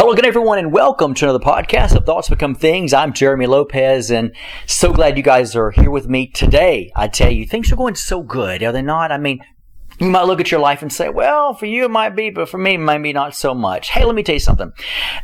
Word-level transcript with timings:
Hello 0.00 0.12
again, 0.12 0.24
everyone, 0.24 0.58
and 0.58 0.72
welcome 0.72 1.12
to 1.12 1.26
another 1.26 1.44
podcast 1.44 1.94
of 1.94 2.06
Thoughts 2.06 2.30
Become 2.30 2.54
Things. 2.54 2.94
I'm 2.94 3.12
Jeremy 3.12 3.44
Lopez, 3.44 4.10
and 4.10 4.34
so 4.64 4.94
glad 4.94 5.18
you 5.18 5.22
guys 5.22 5.54
are 5.54 5.70
here 5.72 5.90
with 5.90 6.08
me 6.08 6.26
today. 6.26 6.90
I 6.96 7.06
tell 7.06 7.30
you, 7.30 7.44
things 7.44 7.70
are 7.70 7.76
going 7.76 7.96
so 7.96 8.22
good, 8.22 8.62
are 8.62 8.72
they 8.72 8.80
not? 8.80 9.12
I 9.12 9.18
mean, 9.18 9.40
you 10.00 10.10
might 10.10 10.22
look 10.22 10.40
at 10.40 10.50
your 10.50 10.60
life 10.60 10.80
and 10.80 10.90
say, 10.92 11.10
well, 11.10 11.52
for 11.52 11.66
you 11.66 11.84
it 11.84 11.90
might 11.90 12.16
be, 12.16 12.30
but 12.30 12.48
for 12.48 12.56
me, 12.56 12.78
maybe 12.78 13.12
not 13.12 13.34
so 13.34 13.54
much. 13.54 13.90
Hey, 13.90 14.04
let 14.04 14.14
me 14.14 14.22
tell 14.22 14.34
you 14.34 14.40
something. 14.40 14.72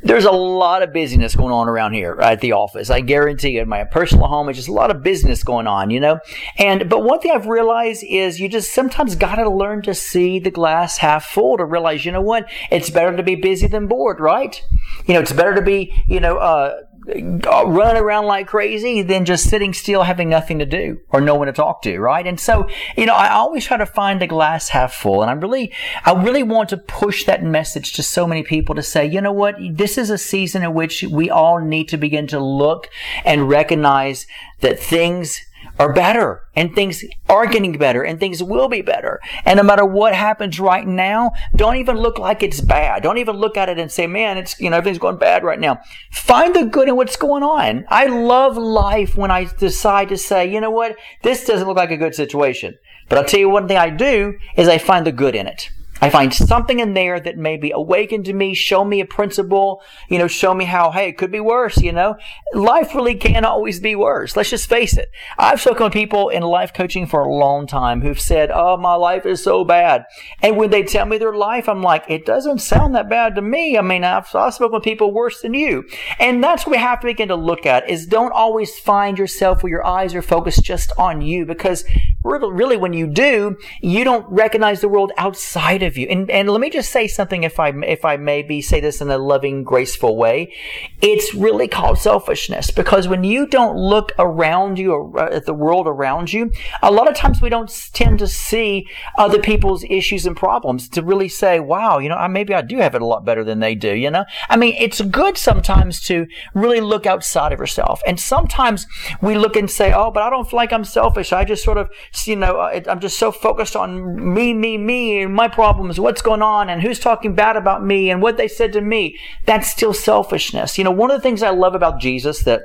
There's 0.02 0.26
a 0.26 0.30
lot 0.30 0.82
of 0.82 0.92
busyness 0.92 1.34
going 1.34 1.52
on 1.52 1.68
around 1.68 1.94
here 1.94 2.18
at 2.20 2.40
the 2.40 2.52
office. 2.52 2.90
I 2.90 3.00
guarantee 3.00 3.50
you, 3.50 3.62
in 3.62 3.68
my 3.68 3.84
personal 3.84 4.26
home, 4.26 4.50
it's 4.50 4.58
just 4.58 4.68
a 4.68 4.72
lot 4.72 4.90
of 4.90 5.02
business 5.02 5.42
going 5.42 5.66
on, 5.66 5.88
you 5.88 5.98
know? 5.98 6.20
And, 6.58 6.90
but 6.90 7.02
one 7.02 7.20
thing 7.20 7.32
I've 7.32 7.46
realized 7.46 8.04
is 8.04 8.38
you 8.38 8.48
just 8.50 8.74
sometimes 8.74 9.16
gotta 9.16 9.48
learn 9.48 9.80
to 9.82 9.94
see 9.94 10.38
the 10.38 10.50
glass 10.50 10.98
half 10.98 11.24
full 11.24 11.56
to 11.56 11.64
realize, 11.64 12.04
you 12.04 12.12
know 12.12 12.20
what? 12.20 12.46
It's 12.70 12.90
better 12.90 13.16
to 13.16 13.22
be 13.22 13.34
busy 13.34 13.66
than 13.68 13.86
bored, 13.86 14.20
right? 14.20 14.62
You 15.06 15.14
know, 15.14 15.20
it's 15.20 15.32
better 15.32 15.54
to 15.54 15.62
be, 15.62 15.94
you 16.06 16.20
know, 16.20 16.36
uh, 16.36 16.82
running 17.06 18.02
around 18.02 18.26
like 18.26 18.48
crazy 18.48 19.02
than 19.02 19.24
just 19.24 19.48
sitting 19.48 19.72
still 19.72 20.02
having 20.02 20.28
nothing 20.28 20.58
to 20.58 20.66
do 20.66 21.00
or 21.10 21.20
no 21.20 21.34
one 21.34 21.46
to 21.46 21.52
talk 21.52 21.82
to, 21.82 21.98
right? 21.98 22.26
And 22.26 22.38
so, 22.38 22.68
you 22.96 23.06
know, 23.06 23.14
I 23.14 23.30
always 23.30 23.64
try 23.64 23.76
to 23.76 23.86
find 23.86 24.20
the 24.20 24.26
glass 24.26 24.70
half 24.70 24.92
full. 24.92 25.22
And 25.22 25.30
I'm 25.30 25.40
really, 25.40 25.72
I 26.04 26.12
really 26.12 26.42
want 26.42 26.68
to 26.70 26.76
push 26.76 27.24
that 27.24 27.44
message 27.44 27.92
to 27.94 28.02
so 28.02 28.26
many 28.26 28.42
people 28.42 28.74
to 28.74 28.82
say, 28.82 29.06
you 29.06 29.20
know 29.20 29.32
what? 29.32 29.56
This 29.70 29.96
is 29.96 30.10
a 30.10 30.18
season 30.18 30.62
in 30.62 30.74
which 30.74 31.04
we 31.04 31.30
all 31.30 31.60
need 31.60 31.88
to 31.88 31.96
begin 31.96 32.26
to 32.28 32.40
look 32.40 32.88
and 33.24 33.48
recognize 33.48 34.26
that 34.60 34.78
things 34.78 35.40
are 35.78 35.92
better 35.92 36.42
and 36.54 36.74
things 36.74 37.04
are 37.28 37.46
getting 37.46 37.76
better 37.76 38.02
and 38.02 38.18
things 38.18 38.42
will 38.42 38.68
be 38.68 38.82
better. 38.82 39.20
And 39.44 39.58
no 39.58 39.62
matter 39.62 39.84
what 39.84 40.14
happens 40.14 40.58
right 40.58 40.86
now, 40.86 41.32
don't 41.54 41.76
even 41.76 41.96
look 41.96 42.18
like 42.18 42.42
it's 42.42 42.60
bad. 42.60 43.02
Don't 43.02 43.18
even 43.18 43.36
look 43.36 43.56
at 43.56 43.68
it 43.68 43.78
and 43.78 43.90
say, 43.90 44.06
man, 44.06 44.38
it's, 44.38 44.58
you 44.60 44.70
know, 44.70 44.78
everything's 44.78 44.98
going 44.98 45.18
bad 45.18 45.44
right 45.44 45.60
now. 45.60 45.80
Find 46.12 46.54
the 46.54 46.64
good 46.64 46.88
in 46.88 46.96
what's 46.96 47.16
going 47.16 47.42
on. 47.42 47.84
I 47.88 48.06
love 48.06 48.56
life 48.56 49.16
when 49.16 49.30
I 49.30 49.44
decide 49.44 50.08
to 50.08 50.16
say, 50.16 50.50
you 50.52 50.60
know 50.60 50.70
what? 50.70 50.96
This 51.22 51.44
doesn't 51.44 51.66
look 51.66 51.76
like 51.76 51.90
a 51.90 51.96
good 51.96 52.14
situation. 52.14 52.78
But 53.08 53.18
I'll 53.18 53.24
tell 53.24 53.40
you 53.40 53.48
one 53.48 53.68
thing 53.68 53.76
I 53.76 53.90
do 53.90 54.38
is 54.56 54.68
I 54.68 54.78
find 54.78 55.06
the 55.06 55.12
good 55.12 55.34
in 55.34 55.46
it. 55.46 55.70
I 56.00 56.10
find 56.10 56.32
something 56.32 56.78
in 56.78 56.94
there 56.94 57.18
that 57.18 57.38
maybe 57.38 57.70
awakened 57.70 58.26
to 58.26 58.34
me, 58.34 58.54
show 58.54 58.84
me 58.84 59.00
a 59.00 59.06
principle, 59.06 59.82
you 60.08 60.18
know, 60.18 60.26
show 60.26 60.52
me 60.52 60.66
how, 60.66 60.90
hey, 60.90 61.08
it 61.08 61.16
could 61.16 61.32
be 61.32 61.40
worse, 61.40 61.78
you 61.78 61.92
know. 61.92 62.16
Life 62.52 62.94
really 62.94 63.14
can 63.14 63.44
always 63.44 63.80
be 63.80 63.96
worse. 63.96 64.36
Let's 64.36 64.50
just 64.50 64.68
face 64.68 64.96
it. 64.96 65.08
I've 65.38 65.60
spoken 65.60 65.86
to 65.86 65.90
people 65.90 66.28
in 66.28 66.42
life 66.42 66.74
coaching 66.74 67.06
for 67.06 67.20
a 67.20 67.32
long 67.32 67.66
time 67.66 68.02
who've 68.02 68.20
said, 68.20 68.50
oh, 68.52 68.76
my 68.76 68.94
life 68.94 69.24
is 69.24 69.42
so 69.42 69.64
bad. 69.64 70.04
And 70.42 70.56
when 70.56 70.70
they 70.70 70.82
tell 70.82 71.06
me 71.06 71.16
their 71.18 71.34
life, 71.34 71.68
I'm 71.68 71.82
like, 71.82 72.04
it 72.08 72.26
doesn't 72.26 72.58
sound 72.58 72.94
that 72.94 73.08
bad 73.08 73.34
to 73.36 73.42
me. 73.42 73.78
I 73.78 73.82
mean, 73.82 74.04
I've, 74.04 74.34
I've 74.34 74.54
spoken 74.54 74.80
to 74.80 74.84
people 74.84 75.12
worse 75.12 75.40
than 75.40 75.54
you. 75.54 75.84
And 76.18 76.44
that's 76.44 76.66
what 76.66 76.72
we 76.72 76.78
have 76.78 77.00
to 77.00 77.06
begin 77.06 77.28
to 77.28 77.36
look 77.36 77.64
at 77.64 77.88
is 77.88 78.06
don't 78.06 78.32
always 78.32 78.78
find 78.78 79.18
yourself 79.18 79.62
where 79.62 79.70
your 79.70 79.86
eyes 79.86 80.14
are 80.14 80.22
focused 80.22 80.62
just 80.62 80.92
on 80.98 81.22
you 81.22 81.46
because 81.46 81.84
really 82.22 82.76
when 82.76 82.92
you 82.92 83.06
do, 83.06 83.56
you 83.80 84.04
don't 84.04 84.26
recognize 84.28 84.80
the 84.80 84.88
world 84.88 85.12
outside 85.16 85.82
of 85.82 85.85
you. 85.98 86.06
And, 86.08 86.30
and 86.30 86.48
let 86.48 86.60
me 86.60 86.70
just 86.70 86.90
say 86.90 87.06
something 87.06 87.42
if 87.42 87.60
I, 87.60 87.68
if 87.84 88.04
I 88.04 88.16
maybe 88.16 88.62
say 88.62 88.80
this 88.80 89.02
in 89.02 89.10
a 89.10 89.18
loving, 89.18 89.62
graceful 89.62 90.16
way. 90.16 90.54
It's 91.02 91.34
really 91.34 91.68
called 91.68 91.98
selfishness 91.98 92.70
because 92.70 93.08
when 93.08 93.24
you 93.24 93.46
don't 93.46 93.76
look 93.76 94.12
around 94.18 94.78
you 94.78 94.92
or 94.92 95.20
uh, 95.20 95.36
at 95.36 95.44
the 95.44 95.52
world 95.52 95.86
around 95.86 96.32
you, 96.32 96.50
a 96.82 96.90
lot 96.90 97.10
of 97.10 97.14
times 97.14 97.42
we 97.42 97.50
don't 97.50 97.70
tend 97.92 98.18
to 98.20 98.26
see 98.26 98.88
other 99.18 99.38
people's 99.38 99.84
issues 99.84 100.24
and 100.24 100.36
problems 100.36 100.88
to 100.88 101.02
really 101.02 101.28
say, 101.28 101.60
wow, 101.60 101.98
you 101.98 102.08
know, 102.08 102.26
maybe 102.28 102.54
I 102.54 102.62
do 102.62 102.78
have 102.78 102.94
it 102.94 103.02
a 103.02 103.06
lot 103.06 103.24
better 103.24 103.44
than 103.44 103.60
they 103.60 103.74
do, 103.74 103.94
you 103.94 104.10
know? 104.10 104.24
I 104.48 104.56
mean, 104.56 104.74
it's 104.78 105.00
good 105.02 105.36
sometimes 105.36 106.00
to 106.04 106.26
really 106.54 106.80
look 106.80 107.04
outside 107.04 107.52
of 107.52 107.58
yourself. 107.58 108.00
And 108.06 108.18
sometimes 108.18 108.86
we 109.20 109.36
look 109.36 109.56
and 109.56 109.70
say, 109.70 109.92
oh, 109.92 110.10
but 110.10 110.22
I 110.22 110.30
don't 110.30 110.48
feel 110.48 110.56
like 110.56 110.72
I'm 110.72 110.84
selfish. 110.84 111.32
I 111.32 111.44
just 111.44 111.62
sort 111.62 111.78
of 111.78 111.90
you 112.26 112.36
know, 112.36 112.58
uh, 112.58 112.80
I'm 112.86 113.00
just 113.00 113.18
so 113.18 113.32
focused 113.32 113.76
on 113.76 114.34
me, 114.34 114.52
me, 114.54 114.78
me, 114.78 115.22
and 115.22 115.34
my 115.34 115.48
problems, 115.76 116.00
what's 116.00 116.22
going 116.22 116.42
on, 116.42 116.68
and 116.70 116.82
who's 116.82 116.98
talking 116.98 117.34
bad 117.34 117.56
about 117.56 117.84
me, 117.84 118.10
and 118.10 118.22
what 118.22 118.36
they 118.36 118.48
said 118.48 118.72
to 118.72 118.80
me. 118.80 119.18
That's 119.44 119.70
still 119.70 119.92
selfishness. 119.92 120.78
You 120.78 120.84
know, 120.84 120.90
one 120.90 121.10
of 121.10 121.16
the 121.16 121.22
things 121.22 121.42
I 121.42 121.50
love 121.50 121.74
about 121.74 122.00
Jesus 122.00 122.42
that 122.44 122.62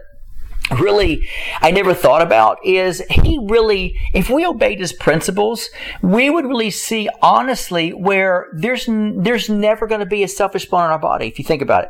really 0.80 1.28
I 1.60 1.72
never 1.72 1.94
thought 1.94 2.22
about 2.22 2.58
is 2.64 3.04
he 3.10 3.38
really, 3.50 4.00
if 4.14 4.30
we 4.30 4.46
obeyed 4.46 4.80
his 4.80 4.94
principles, 4.94 5.70
we 6.02 6.30
would 6.30 6.46
really 6.46 6.70
see 6.70 7.10
honestly 7.22 7.92
where 7.92 8.48
there's, 8.54 8.86
there's 8.88 9.50
never 9.50 9.88
going 9.88 10.00
to 10.00 10.06
be 10.06 10.24
a 10.24 10.28
selfish 10.30 10.66
bone 10.66 10.86
in 10.86 10.92
our 10.92 11.00
body, 11.00 11.28
if 11.28 11.38
you 11.38 11.44
think 11.44 11.62
about 11.62 11.84
it. 11.84 11.90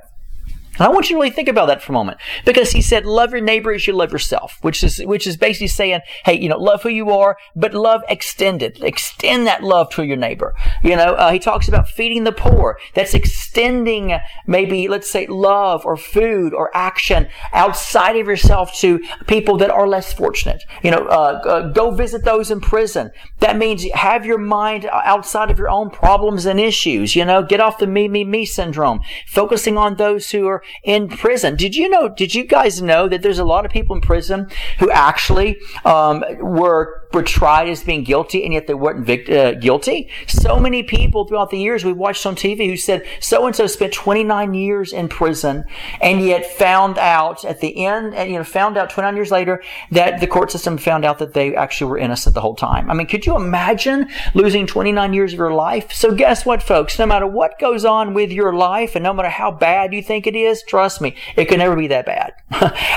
And 0.74 0.82
I 0.82 0.90
want 0.90 1.10
you 1.10 1.16
to 1.16 1.22
really 1.22 1.32
think 1.32 1.50
about 1.50 1.68
that 1.68 1.82
for 1.82 1.92
a 1.92 1.94
moment. 1.94 2.18
Because 2.46 2.72
he 2.72 2.82
said, 2.82 3.06
love 3.06 3.32
your 3.32 3.42
neighbor 3.42 3.74
as 3.74 3.86
you 3.88 3.94
love 3.94 4.12
yourself, 4.12 4.58
which 4.62 4.84
is, 4.84 5.00
which 5.00 5.28
is 5.28 5.36
basically 5.36 5.68
saying, 5.68 6.00
hey, 6.24 6.40
you 6.40 6.48
know, 6.48 6.58
love 6.58 6.84
who 6.84 6.90
you 6.90 7.12
are, 7.12 7.38
but 7.56 7.74
love 7.74 8.04
extended. 8.08 8.82
Extend 8.84 9.46
that 9.48 9.64
love 9.64 9.90
to 9.92 10.04
your 10.04 10.18
neighbor. 10.18 10.56
You 10.82 10.96
know, 10.96 11.14
uh, 11.16 11.32
he 11.32 11.40
talks 11.40 11.68
about 11.68 11.90
feeding 11.90 12.24
the 12.24 12.32
poor. 12.32 12.78
That's 12.94 13.14
extending 13.14 14.18
maybe, 14.48 14.88
let's 14.88 15.10
say, 15.10 15.28
love 15.28 15.86
or 15.86 15.98
food 15.98 16.54
or 16.54 16.76
action 16.76 17.28
outside 17.52 18.16
of 18.16 18.28
yourself 18.28 18.74
to 18.80 19.02
people 19.28 19.58
that 19.58 19.72
are 19.72 19.88
less 19.88 20.14
fortunate. 20.14 20.64
You 20.84 20.92
know, 20.92 21.06
uh, 21.08 21.42
uh, 21.46 21.68
go 21.72 21.92
visit 21.92 22.24
those 22.24 22.50
in 22.50 22.62
prison. 22.62 23.12
That 23.40 23.58
means 23.58 23.84
have 23.92 24.26
your 24.26 24.38
mind 24.38 24.86
outside 24.86 25.52
of 25.52 25.58
your 25.58 25.70
own 25.70 25.90
problems 25.90 26.46
and 26.46 26.60
issues. 26.60 27.16
You 27.16 27.26
know, 27.26 27.44
get 27.44 27.60
off 27.60 27.78
the 27.78 27.88
me, 27.88 28.08
me, 28.08 28.24
me 28.24 28.46
syndrome. 28.46 29.02
Focusing 29.28 29.78
on 29.78 29.96
those 29.96 30.32
who 30.32 30.48
are 30.48 30.61
in 30.84 31.08
prison. 31.08 31.56
Did 31.56 31.76
you 31.76 31.90
know? 31.90 32.10
Did 32.10 32.36
you 32.36 32.44
guys 32.44 32.82
know 32.82 33.08
that 33.08 33.22
there's 33.22 33.40
a 33.40 33.46
lot 33.46 33.66
of 33.66 33.72
people 33.72 33.96
in 33.96 34.02
prison 34.02 34.50
who 34.80 34.90
actually 34.92 35.58
um, 35.86 36.24
were 36.40 37.01
were 37.14 37.24
tried 37.24 37.70
as 37.70 37.84
being 37.84 38.04
guilty 38.04 38.44
and 38.44 38.54
yet 38.54 38.68
they 38.68 38.74
weren't 38.74 39.06
vict- 39.06 39.30
uh, 39.30 39.54
guilty? 39.54 40.10
So 40.28 40.60
many 40.60 40.84
people 40.84 41.26
throughout 41.26 41.50
the 41.50 41.60
years 41.60 41.84
we 41.84 41.94
watched 41.94 42.26
on 42.26 42.36
TV 42.36 42.68
who 42.68 42.78
said 42.78 43.06
so 43.20 43.46
and 43.48 43.56
so 43.56 43.66
spent 43.68 43.94
29 43.94 44.54
years 44.54 44.94
in 44.94 45.08
prison 45.08 45.66
and 46.02 46.22
yet 46.22 46.46
found 46.46 46.98
out 46.98 47.44
at 47.46 47.62
the 47.62 47.86
end, 47.86 48.14
you 48.30 48.38
know, 48.38 48.44
found 48.44 48.78
out 48.78 48.90
29 48.90 49.16
years 49.16 49.32
later 49.32 49.64
that 49.90 50.20
the 50.20 50.28
court 50.28 50.52
system 50.52 50.78
found 50.78 51.06
out 51.06 51.20
that 51.20 51.34
they 51.34 51.56
actually 51.56 51.90
were 51.90 51.98
innocent 51.98 52.36
the 52.36 52.42
whole 52.42 52.56
time. 52.56 52.92
I 52.92 52.94
mean, 52.94 53.08
could 53.08 53.26
you 53.26 53.36
imagine 53.36 54.10
losing 54.34 54.68
29 54.68 55.14
years 55.14 55.34
of 55.34 55.40
your 55.40 55.54
life? 55.54 55.92
So 55.92 56.14
guess 56.14 56.46
what, 56.46 56.62
folks? 56.62 57.00
No 57.00 57.06
matter 57.06 57.26
what 57.26 57.58
goes 57.58 57.86
on 57.86 58.14
with 58.14 58.32
your 58.32 58.54
life 58.54 58.96
and 58.96 59.04
no 59.04 59.14
matter 59.14 59.30
how 59.30 59.52
bad 59.52 59.94
you 59.94 60.04
think 60.04 60.28
it 60.28 60.36
is, 60.36 60.52
is, 60.52 60.64
trust 60.64 61.02
me, 61.02 61.16
it 61.36 61.46
can 61.46 61.60
never 61.60 61.76
be 61.76 61.88
that 61.88 62.06
bad. 62.06 62.34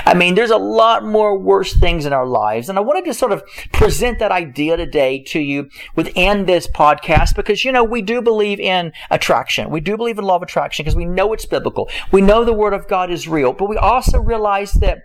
I 0.05 0.13
mean, 0.13 0.35
there's 0.35 0.51
a 0.51 0.57
lot 0.57 1.03
more 1.03 1.37
worse 1.37 1.73
things 1.73 2.05
in 2.05 2.13
our 2.13 2.25
lives. 2.25 2.69
And 2.69 2.77
I 2.77 2.81
wanted 2.81 3.05
to 3.05 3.13
sort 3.13 3.31
of 3.31 3.43
present 3.71 4.04
that 4.19 4.31
idea 4.31 4.77
today 4.77 5.19
to 5.23 5.39
you 5.39 5.69
within 5.95 6.45
this 6.45 6.67
podcast 6.67 7.35
because, 7.35 7.65
you 7.65 7.71
know, 7.71 7.83
we 7.83 8.01
do 8.01 8.21
believe 8.21 8.59
in 8.59 8.93
attraction. 9.09 9.69
We 9.69 9.81
do 9.81 9.97
believe 9.97 10.17
in 10.17 10.25
law 10.25 10.37
of 10.37 10.43
attraction 10.43 10.83
because 10.83 10.95
we 10.95 11.05
know 11.05 11.33
it's 11.33 11.45
biblical. 11.45 11.89
We 12.11 12.21
know 12.21 12.43
the 12.43 12.53
Word 12.53 12.73
of 12.73 12.87
God 12.87 13.11
is 13.11 13.27
real, 13.27 13.53
but 13.53 13.69
we 13.69 13.77
also 13.77 14.19
realize 14.19 14.73
that 14.73 15.03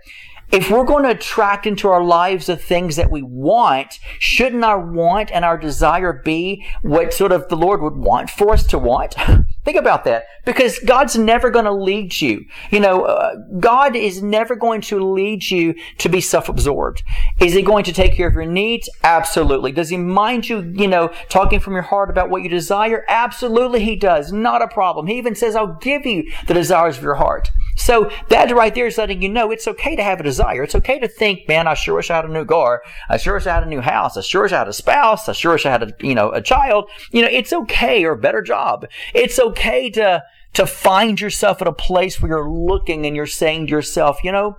if 0.53 0.71
we're 0.71 0.85
going 0.85 1.05
to 1.05 1.11
attract 1.11 1.67
into 1.67 1.89
our 1.89 2.03
lives 2.03 2.47
the 2.47 2.57
things 2.57 2.97
that 2.97 3.11
we 3.11 3.23
want, 3.23 3.99
shouldn't 4.19 4.65
our 4.65 4.81
want 4.81 5.31
and 5.31 5.45
our 5.45 5.57
desire 5.57 6.13
be 6.13 6.65
what 6.83 7.15
sort 7.15 7.33
of 7.33 7.49
the 7.49 7.57
Lord 7.57 7.81
would 7.83 7.97
want 7.97 8.31
for 8.31 8.53
us 8.53 8.67
to 8.67 8.79
want? 8.79 9.15
Think 9.71 9.79
about 9.79 10.03
that. 10.03 10.25
Because 10.45 10.81
God's 10.81 11.17
never 11.17 11.49
going 11.49 11.65
to 11.65 11.71
lead 11.71 12.21
you. 12.21 12.45
You 12.73 12.81
know, 12.81 13.05
uh, 13.05 13.37
God 13.61 13.95
is 13.95 14.21
never 14.21 14.57
going 14.57 14.81
to 14.81 15.13
lead 15.13 15.49
you 15.49 15.77
to 15.99 16.09
be 16.09 16.21
self-absorbed. 16.21 17.05
Is 17.39 17.55
He 17.55 17.63
going 17.63 17.85
to 17.85 17.93
take 17.93 18.15
care 18.15 18.27
of 18.27 18.35
your 18.35 18.47
needs? 18.47 18.91
Absolutely. 19.05 19.71
Does 19.71 19.91
He 19.91 19.97
mind 19.97 20.49
you, 20.49 20.73
you 20.75 20.89
know, 20.89 21.13
talking 21.29 21.61
from 21.61 21.75
your 21.75 21.83
heart 21.83 22.11
about 22.11 22.31
what 22.31 22.43
you 22.43 22.49
desire? 22.49 23.05
Absolutely 23.07 23.85
He 23.85 23.95
does. 23.95 24.33
Not 24.33 24.61
a 24.61 24.67
problem. 24.67 25.07
He 25.07 25.19
even 25.19 25.37
says, 25.37 25.55
I'll 25.55 25.79
give 25.81 26.05
you 26.05 26.29
the 26.49 26.55
desires 26.55 26.99
of 26.99 27.05
your 27.05 27.15
heart. 27.15 27.53
So 27.81 28.11
that 28.29 28.55
right 28.55 28.75
there 28.75 28.87
is 28.87 28.99
letting 28.99 29.23
you 29.23 29.31
know 29.31 29.51
it's 29.51 29.67
okay 29.67 29.97
to 29.97 30.03
have 30.03 30.21
a 30.21 30.23
desire. 30.23 30.63
It's 30.63 30.75
okay 30.75 30.99
to 30.99 31.09
think, 31.09 31.49
man, 31.49 31.67
I 31.67 31.73
sure 31.73 31.97
wish 31.97 32.11
I 32.11 32.17
had 32.17 32.27
a 32.27 32.29
new 32.29 32.45
car. 32.45 32.83
I 33.09 33.17
sure 33.17 33.35
wish 33.35 33.47
I 33.47 33.55
had 33.55 33.63
a 33.63 33.69
new 33.69 33.81
house. 33.81 34.19
I 34.19 34.21
sure 34.21 34.43
wish 34.43 34.53
I 34.53 34.59
had 34.59 34.69
a 34.69 34.73
spouse. 34.75 35.31
I 35.31 35.33
sure 35.33 35.53
wish 35.53 35.65
I 35.65 35.71
had 35.71 35.83
a, 35.83 35.93
you 36.01 36.15
know, 36.15 36.31
a 36.31 36.43
child. 36.43 36.91
You 37.11 37.23
know, 37.23 37.29
it's 37.31 37.55
okay 37.55 38.05
or 38.05 38.13
a 38.13 38.19
better 38.19 38.43
job. 38.43 38.87
It's 39.15 39.41
okay 39.41 39.89
to, 39.91 40.23
to 40.53 40.67
find 40.67 41.19
yourself 41.19 41.63
at 41.63 41.69
a 41.69 41.73
place 41.73 42.21
where 42.21 42.31
you're 42.33 42.51
looking 42.51 43.07
and 43.07 43.17
you're 43.17 43.27
saying 43.27 43.69
to 43.69 43.71
yourself, 43.71 44.23
you 44.23 44.33
know, 44.33 44.59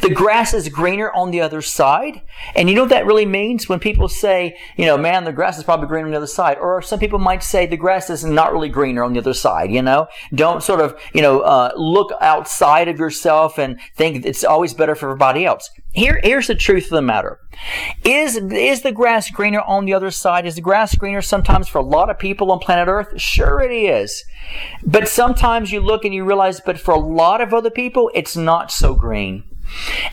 The 0.00 0.10
grass 0.10 0.54
is 0.54 0.68
greener 0.68 1.10
on 1.12 1.30
the 1.30 1.40
other 1.40 1.62
side. 1.62 2.22
And 2.54 2.68
you 2.68 2.74
know 2.74 2.82
what 2.82 2.90
that 2.90 3.06
really 3.06 3.26
means? 3.26 3.68
When 3.68 3.78
people 3.78 4.08
say, 4.08 4.56
you 4.76 4.86
know, 4.86 4.96
man, 4.96 5.24
the 5.24 5.32
grass 5.32 5.58
is 5.58 5.64
probably 5.64 5.88
greener 5.88 6.06
on 6.06 6.12
the 6.12 6.16
other 6.16 6.26
side. 6.26 6.58
Or 6.58 6.82
some 6.82 6.98
people 6.98 7.18
might 7.18 7.42
say 7.42 7.66
the 7.66 7.76
grass 7.76 8.10
is 8.10 8.24
not 8.24 8.52
really 8.52 8.68
greener 8.68 9.02
on 9.02 9.12
the 9.12 9.18
other 9.18 9.34
side, 9.34 9.70
you 9.70 9.82
know? 9.82 10.06
Don't 10.34 10.62
sort 10.62 10.80
of, 10.80 10.98
you 11.12 11.22
know, 11.22 11.40
uh, 11.40 11.72
look 11.76 12.12
outside 12.20 12.88
of 12.88 12.98
yourself 12.98 13.58
and 13.58 13.78
think 13.96 14.24
it's 14.24 14.44
always 14.44 14.74
better 14.74 14.94
for 14.94 15.06
everybody 15.06 15.44
else. 15.44 15.70
Here, 15.92 16.20
here's 16.22 16.46
the 16.46 16.54
truth 16.54 16.84
of 16.84 16.90
the 16.90 17.02
matter. 17.02 17.40
Is, 18.04 18.36
is 18.36 18.82
the 18.82 18.92
grass 18.92 19.28
greener 19.30 19.60
on 19.60 19.84
the 19.84 19.94
other 19.94 20.10
side? 20.12 20.46
Is 20.46 20.54
the 20.54 20.60
grass 20.60 20.94
greener 20.94 21.20
sometimes 21.20 21.68
for 21.68 21.78
a 21.78 21.84
lot 21.84 22.10
of 22.10 22.18
people 22.18 22.52
on 22.52 22.60
planet 22.60 22.86
Earth? 22.86 23.20
Sure 23.20 23.60
it 23.60 23.72
is. 23.72 24.24
But 24.84 25.08
sometimes 25.08 25.72
you 25.72 25.80
look 25.80 26.04
and 26.04 26.14
you 26.14 26.24
realize, 26.24 26.60
but 26.60 26.78
for 26.78 26.94
a 26.94 27.00
lot 27.00 27.40
of 27.40 27.52
other 27.52 27.70
people, 27.70 28.10
it's 28.14 28.36
not 28.36 28.70
so 28.70 28.94
green. 28.94 29.44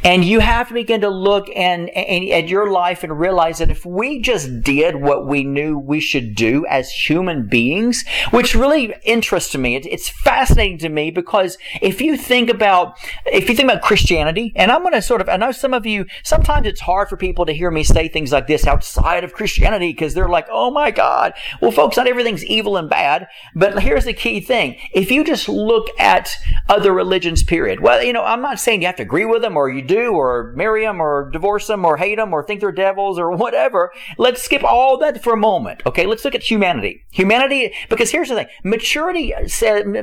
And 0.03 0.23
you 0.23 0.39
have 0.39 0.67
to 0.69 0.73
begin 0.73 1.01
to 1.01 1.09
look 1.09 1.49
and, 1.55 1.89
and, 1.89 2.29
at 2.29 2.47
your 2.47 2.71
life 2.71 3.03
and 3.03 3.19
realize 3.19 3.59
that 3.59 3.71
if 3.71 3.85
we 3.85 4.19
just 4.19 4.61
did 4.61 4.97
what 4.97 5.27
we 5.27 5.43
knew 5.43 5.77
we 5.77 5.99
should 5.99 6.35
do 6.35 6.65
as 6.67 6.91
human 6.91 7.47
beings, 7.47 8.03
which 8.31 8.55
really 8.55 8.93
interests 9.03 9.55
me, 9.55 9.75
it, 9.75 9.85
it's 9.85 10.09
fascinating 10.09 10.77
to 10.79 10.89
me 10.89 11.11
because 11.11 11.57
if 11.81 12.01
you 12.01 12.17
think 12.17 12.49
about 12.49 12.97
if 13.25 13.49
you 13.49 13.55
think 13.55 13.69
about 13.71 13.81
Christianity, 13.81 14.53
and 14.55 14.71
I'm 14.71 14.81
going 14.81 14.93
to 14.93 15.01
sort 15.01 15.21
of 15.21 15.29
I 15.29 15.37
know 15.37 15.51
some 15.51 15.73
of 15.73 15.85
you 15.85 16.05
sometimes 16.23 16.67
it's 16.67 16.81
hard 16.81 17.09
for 17.09 17.17
people 17.17 17.45
to 17.45 17.53
hear 17.53 17.71
me 17.71 17.83
say 17.83 18.07
things 18.07 18.31
like 18.31 18.47
this 18.47 18.67
outside 18.67 19.23
of 19.23 19.33
Christianity 19.33 19.91
because 19.91 20.13
they're 20.13 20.29
like, 20.29 20.47
oh 20.51 20.71
my 20.71 20.91
God, 20.91 21.33
well, 21.61 21.71
folks, 21.71 21.97
not 21.97 22.07
everything's 22.07 22.45
evil 22.45 22.77
and 22.77 22.89
bad, 22.89 23.27
but 23.55 23.81
here's 23.81 24.05
the 24.05 24.13
key 24.13 24.39
thing: 24.39 24.77
if 24.93 25.11
you 25.11 25.23
just 25.23 25.49
look 25.49 25.87
at 25.99 26.31
other 26.69 26.93
religions, 26.93 27.43
period. 27.43 27.79
Well, 27.79 28.03
you 28.03 28.13
know, 28.13 28.23
I'm 28.23 28.41
not 28.41 28.59
saying 28.59 28.81
you 28.81 28.87
have 28.87 28.97
to 28.97 29.03
agree 29.03 29.25
with 29.25 29.41
them 29.41 29.46
them 29.47 29.57
or 29.57 29.69
you 29.69 29.81
do 29.81 30.13
or 30.13 30.53
marry 30.55 30.83
them 30.83 31.01
or 31.01 31.29
divorce 31.31 31.67
them 31.67 31.85
or 31.85 31.97
hate 31.97 32.15
them 32.15 32.33
or 32.33 32.43
think 32.43 32.61
they're 32.61 32.71
devils 32.71 33.17
or 33.17 33.31
whatever. 33.35 33.91
Let's 34.17 34.43
skip 34.43 34.63
all 34.63 34.97
that 34.99 35.23
for 35.23 35.33
a 35.33 35.37
moment. 35.37 35.81
Okay. 35.85 36.05
Let's 36.05 36.25
look 36.25 36.35
at 36.35 36.43
humanity. 36.43 37.03
Humanity, 37.11 37.73
because 37.89 38.11
here's 38.11 38.29
the 38.29 38.35
thing. 38.35 38.47
Maturity, 38.63 39.33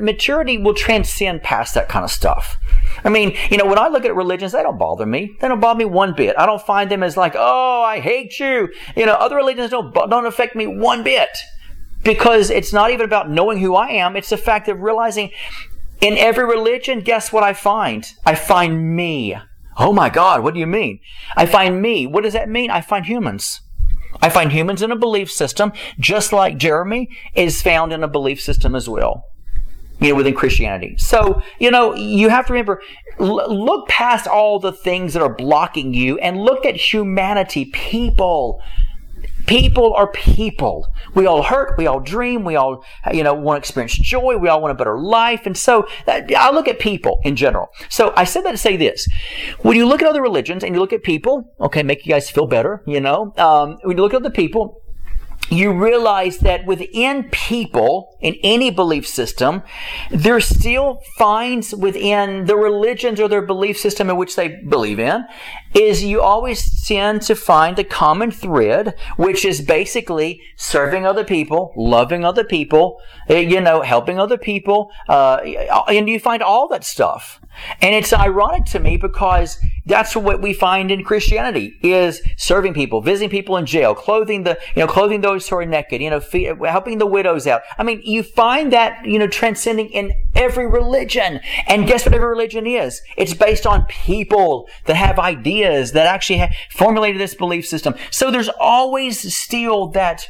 maturity 0.01 0.57
will 0.57 0.73
transcend 0.73 1.43
past 1.43 1.73
that 1.75 1.89
kind 1.89 2.03
of 2.03 2.11
stuff. 2.11 2.57
I 3.03 3.09
mean, 3.09 3.35
you 3.49 3.57
know, 3.57 3.65
when 3.65 3.79
I 3.79 3.87
look 3.87 4.05
at 4.05 4.15
religions, 4.15 4.51
they 4.51 4.63
don't 4.63 4.77
bother 4.77 5.05
me. 5.05 5.35
They 5.39 5.47
don't 5.47 5.59
bother 5.59 5.79
me 5.79 5.85
one 5.85 6.13
bit. 6.13 6.35
I 6.37 6.45
don't 6.45 6.61
find 6.61 6.89
them 6.89 7.03
as 7.03 7.17
like, 7.17 7.35
oh, 7.35 7.83
I 7.83 7.99
hate 7.99 8.39
you. 8.39 8.69
You 8.95 9.05
know, 9.05 9.13
other 9.13 9.35
religions 9.35 9.71
don't, 9.71 9.93
don't 9.93 10.25
affect 10.25 10.55
me 10.55 10.67
one 10.67 11.03
bit 11.03 11.29
because 12.03 12.49
it's 12.49 12.71
not 12.71 12.91
even 12.91 13.05
about 13.05 13.29
knowing 13.29 13.59
who 13.59 13.75
I 13.75 13.89
am. 13.89 14.15
It's 14.15 14.29
the 14.29 14.37
fact 14.37 14.69
of 14.69 14.79
realizing 14.79 15.31
in 16.05 16.19
every 16.19 16.45
religion, 16.45 16.99
guess 16.99 17.33
what 17.33 17.43
I 17.43 17.53
find? 17.53 18.05
I 18.25 18.35
find 18.35 18.95
me. 18.95 19.35
Oh 19.75 19.91
my 19.91 20.09
God, 20.09 20.43
what 20.43 20.53
do 20.53 20.59
you 20.59 20.67
mean? 20.67 20.99
I 21.35 21.47
find 21.47 21.81
me. 21.81 22.05
What 22.05 22.23
does 22.23 22.33
that 22.33 22.47
mean? 22.47 22.69
I 22.69 22.81
find 22.81 23.05
humans. 23.05 23.61
I 24.21 24.29
find 24.29 24.51
humans 24.51 24.83
in 24.83 24.91
a 24.91 24.95
belief 24.95 25.31
system, 25.31 25.73
just 25.99 26.31
like 26.31 26.57
Jeremy 26.57 27.09
is 27.33 27.61
found 27.61 27.91
in 27.91 28.03
a 28.03 28.07
belief 28.07 28.39
system 28.39 28.75
as 28.75 28.87
well. 28.87 29.23
You 29.99 30.09
know, 30.09 30.15
within 30.15 30.35
Christianity. 30.35 30.95
So, 30.97 31.41
you 31.57 31.71
know, 31.71 31.95
you 31.95 32.29
have 32.29 32.45
to 32.47 32.53
remember, 32.53 32.81
look 33.17 33.87
past 33.87 34.27
all 34.27 34.59
the 34.59 34.73
things 34.73 35.13
that 35.13 35.23
are 35.23 35.33
blocking 35.33 35.93
you 35.93 36.19
and 36.19 36.37
look 36.37 36.65
at 36.65 36.75
humanity, 36.75 37.65
people, 37.65 38.61
People 39.47 39.93
are 39.93 40.07
people. 40.07 40.87
We 41.13 41.25
all 41.25 41.43
hurt. 41.43 41.77
We 41.77 41.87
all 41.87 41.99
dream. 41.99 42.43
We 42.43 42.55
all, 42.55 42.83
you 43.11 43.23
know, 43.23 43.33
want 43.33 43.57
to 43.57 43.59
experience 43.59 43.93
joy. 43.93 44.37
We 44.37 44.49
all 44.49 44.61
want 44.61 44.71
a 44.71 44.75
better 44.75 44.97
life. 44.97 45.45
And 45.45 45.57
so 45.57 45.87
I 46.07 46.51
look 46.51 46.67
at 46.67 46.79
people 46.79 47.19
in 47.23 47.35
general. 47.35 47.69
So 47.89 48.13
I 48.15 48.23
said 48.23 48.43
that 48.45 48.51
to 48.51 48.57
say 48.57 48.77
this. 48.77 49.07
When 49.61 49.77
you 49.77 49.85
look 49.85 50.01
at 50.01 50.07
other 50.07 50.21
religions 50.21 50.63
and 50.63 50.73
you 50.73 50.79
look 50.79 50.93
at 50.93 51.03
people, 51.03 51.53
okay, 51.59 51.83
make 51.83 52.05
you 52.05 52.11
guys 52.11 52.29
feel 52.29 52.47
better, 52.47 52.83
you 52.87 52.99
know, 52.99 53.33
um, 53.37 53.77
when 53.83 53.97
you 53.97 54.03
look 54.03 54.13
at 54.13 54.21
other 54.21 54.29
people, 54.31 54.81
you 55.49 55.71
realize 55.71 56.39
that 56.39 56.65
within 56.65 57.29
people, 57.31 58.17
in 58.19 58.35
any 58.43 58.71
belief 58.71 59.07
system, 59.07 59.61
there 60.09 60.39
still 60.39 61.01
finds 61.17 61.73
within 61.73 62.45
the 62.45 62.55
religions 62.55 63.19
or 63.19 63.27
their 63.27 63.41
belief 63.41 63.77
system 63.77 64.09
in 64.09 64.15
which 64.15 64.35
they 64.35 64.47
believe 64.47 64.99
in, 64.99 65.25
is 65.73 66.03
you 66.03 66.21
always 66.21 66.83
tend 66.85 67.21
to 67.21 67.35
find 67.35 67.75
the 67.75 67.83
common 67.83 68.31
thread, 68.31 68.95
which 69.17 69.45
is 69.45 69.61
basically 69.61 70.41
serving 70.55 71.05
other 71.05 71.23
people, 71.23 71.73
loving 71.75 72.25
other 72.25 72.43
people, 72.43 72.99
eh, 73.29 73.39
you 73.39 73.61
know, 73.61 73.81
helping 73.81 74.19
other 74.19 74.37
people, 74.37 74.89
uh, 75.09 75.37
and 75.87 76.09
you 76.09 76.19
find 76.19 76.41
all 76.41 76.67
that 76.67 76.83
stuff. 76.83 77.39
And 77.81 77.95
it's 77.95 78.13
ironic 78.13 78.65
to 78.65 78.79
me 78.79 78.97
because 78.97 79.57
that's 79.85 80.15
what 80.15 80.41
we 80.41 80.53
find 80.53 80.91
in 80.91 81.03
Christianity 81.03 81.77
is 81.81 82.21
serving 82.37 82.73
people, 82.73 83.01
visiting 83.01 83.29
people 83.29 83.57
in 83.57 83.65
jail, 83.65 83.93
clothing 83.93 84.43
the, 84.43 84.57
you 84.75 84.81
know, 84.81 84.87
clothing 84.87 85.21
those 85.21 85.47
who 85.47 85.57
are 85.57 85.65
naked, 85.65 86.01
you 86.01 86.09
know, 86.09 86.19
helping 86.65 86.97
the 86.97 87.05
widows 87.05 87.45
out. 87.45 87.61
I 87.77 87.83
mean, 87.83 88.01
you 88.03 88.23
find 88.23 88.73
that, 88.73 89.05
you 89.05 89.19
know, 89.19 89.27
transcending 89.27 89.89
in 89.89 90.13
every 90.33 90.67
religion. 90.67 91.39
And 91.67 91.87
guess 91.87 92.05
what 92.05 92.15
every 92.15 92.27
religion 92.27 92.65
is? 92.65 93.01
It's 93.17 93.33
based 93.33 93.67
on 93.67 93.85
people 93.85 94.67
that 94.85 94.95
have 94.95 95.19
ideas 95.19 95.91
that 95.91 96.07
actually 96.07 96.39
have 96.39 96.55
formulated 96.71 97.21
this 97.21 97.35
belief 97.35 97.67
system. 97.67 97.95
So 98.11 98.31
there's 98.31 98.49
always 98.59 99.35
still 99.35 99.87
that, 99.89 100.25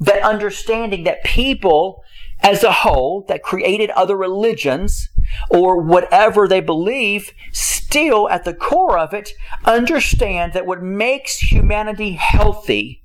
that 0.00 0.22
understanding 0.22 1.04
that 1.04 1.24
people 1.24 2.02
as 2.42 2.64
a 2.64 2.72
whole 2.72 3.24
that 3.28 3.42
created 3.42 3.90
other 3.90 4.16
religions 4.16 5.08
or 5.50 5.80
whatever 5.80 6.48
they 6.48 6.60
believe, 6.60 7.32
still 7.52 8.28
at 8.28 8.44
the 8.44 8.54
core 8.54 8.98
of 8.98 9.14
it, 9.14 9.30
understand 9.64 10.52
that 10.52 10.66
what 10.66 10.82
makes 10.82 11.38
humanity 11.38 12.12
healthy 12.12 13.02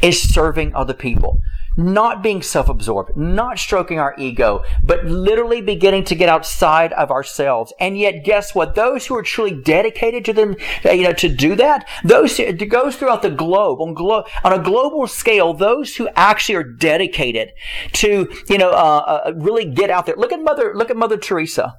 is 0.00 0.20
serving 0.20 0.74
other 0.74 0.94
people 0.94 1.40
not 1.78 2.22
being 2.22 2.42
self-absorbed, 2.42 3.16
not 3.16 3.58
stroking 3.58 3.98
our 3.98 4.14
ego, 4.18 4.64
but 4.82 5.04
literally 5.04 5.62
beginning 5.62 6.04
to 6.04 6.16
get 6.16 6.28
outside 6.28 6.92
of 6.94 7.10
ourselves. 7.10 7.72
And 7.78 7.96
yet, 7.96 8.24
guess 8.24 8.54
what? 8.54 8.74
Those 8.74 9.06
who 9.06 9.14
are 9.16 9.22
truly 9.22 9.52
dedicated 9.52 10.24
to 10.26 10.32
them, 10.32 10.56
uh, 10.84 10.90
you 10.90 11.04
know, 11.04 11.12
to 11.14 11.28
do 11.28 11.54
that, 11.54 11.88
those 12.04 12.38
it 12.40 12.68
goes 12.68 12.96
throughout 12.96 13.22
the 13.22 13.30
globe 13.30 13.80
on 13.80 13.94
glo- 13.94 14.24
on 14.42 14.52
a 14.52 14.62
global 14.62 15.06
scale. 15.06 15.54
Those 15.54 15.96
who 15.96 16.08
actually 16.16 16.56
are 16.56 16.64
dedicated 16.64 17.52
to, 17.92 18.28
you 18.48 18.58
know, 18.58 18.70
uh, 18.70 19.22
uh, 19.26 19.32
really 19.36 19.64
get 19.64 19.90
out 19.90 20.06
there. 20.06 20.16
Look 20.16 20.32
at 20.32 20.42
Mother, 20.42 20.72
look 20.74 20.90
at 20.90 20.96
Mother 20.96 21.16
Teresa. 21.16 21.76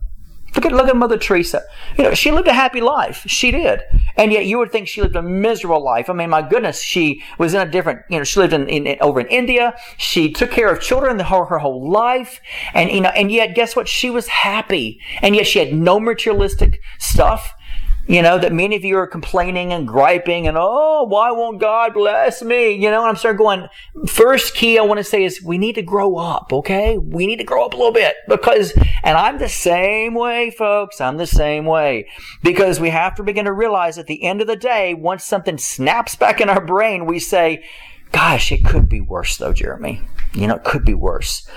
Look 0.55 0.65
at, 0.65 0.71
look 0.71 0.87
at 0.87 0.95
Mother 0.95 1.17
Teresa. 1.17 1.61
You 1.97 2.03
know, 2.03 2.13
she 2.13 2.31
lived 2.31 2.47
a 2.47 2.53
happy 2.53 2.81
life. 2.81 3.23
She 3.27 3.51
did. 3.51 3.81
And 4.17 4.31
yet 4.31 4.45
you 4.45 4.57
would 4.57 4.71
think 4.71 4.87
she 4.87 5.01
lived 5.01 5.15
a 5.15 5.21
miserable 5.21 5.83
life. 5.83 6.09
I 6.09 6.13
mean, 6.13 6.29
my 6.29 6.41
goodness, 6.41 6.81
she 6.81 7.23
was 7.37 7.53
in 7.53 7.61
a 7.61 7.69
different, 7.69 8.01
you 8.09 8.17
know, 8.17 8.23
she 8.23 8.39
lived 8.39 8.53
in, 8.53 8.67
in 8.67 8.97
over 9.01 9.19
in 9.19 9.27
India. 9.27 9.75
She 9.97 10.31
took 10.31 10.51
care 10.51 10.71
of 10.71 10.81
children 10.81 11.17
the 11.17 11.23
whole, 11.23 11.45
her 11.45 11.59
whole 11.59 11.89
life. 11.89 12.41
And, 12.73 12.89
you 12.89 13.01
know, 13.01 13.09
and 13.09 13.31
yet 13.31 13.55
guess 13.55 13.75
what? 13.75 13.87
She 13.87 14.09
was 14.09 14.27
happy. 14.27 14.99
And 15.21 15.35
yet 15.35 15.47
she 15.47 15.59
had 15.59 15.73
no 15.73 15.99
materialistic 15.99 16.81
stuff. 16.97 17.53
You 18.09 18.23
know, 18.23 18.39
that 18.39 18.51
many 18.51 18.75
of 18.75 18.83
you 18.83 18.97
are 18.97 19.05
complaining 19.05 19.71
and 19.71 19.87
griping 19.87 20.47
and, 20.47 20.57
oh, 20.59 21.03
why 21.03 21.29
won't 21.29 21.61
God 21.61 21.93
bless 21.93 22.41
me? 22.41 22.71
You 22.71 22.89
know, 22.89 23.01
and 23.01 23.09
I'm 23.09 23.15
starting 23.15 23.37
going, 23.37 23.67
first 24.07 24.55
key 24.55 24.79
I 24.79 24.81
want 24.81 24.97
to 24.97 25.03
say 25.03 25.23
is 25.23 25.43
we 25.43 25.59
need 25.59 25.75
to 25.75 25.83
grow 25.83 26.15
up, 26.15 26.51
okay? 26.51 26.97
We 26.97 27.27
need 27.27 27.37
to 27.37 27.43
grow 27.43 27.63
up 27.63 27.75
a 27.75 27.77
little 27.77 27.93
bit 27.93 28.15
because, 28.27 28.73
and 29.03 29.15
I'm 29.15 29.37
the 29.37 29.47
same 29.47 30.15
way, 30.15 30.49
folks. 30.49 30.99
I'm 30.99 31.17
the 31.17 31.27
same 31.27 31.65
way 31.65 32.09
because 32.41 32.79
we 32.79 32.89
have 32.89 33.13
to 33.13 33.23
begin 33.23 33.45
to 33.45 33.53
realize 33.53 33.99
at 33.99 34.07
the 34.07 34.23
end 34.23 34.41
of 34.41 34.47
the 34.47 34.55
day, 34.55 34.95
once 34.95 35.23
something 35.23 35.59
snaps 35.59 36.15
back 36.15 36.41
in 36.41 36.49
our 36.49 36.65
brain, 36.65 37.05
we 37.05 37.19
say, 37.19 37.63
gosh, 38.11 38.51
it 38.51 38.65
could 38.65 38.89
be 38.89 39.01
worse 39.01 39.37
though, 39.37 39.53
Jeremy. 39.53 40.01
You 40.33 40.47
know, 40.47 40.55
it 40.55 40.63
could 40.63 40.83
be 40.83 40.95
worse. 40.95 41.47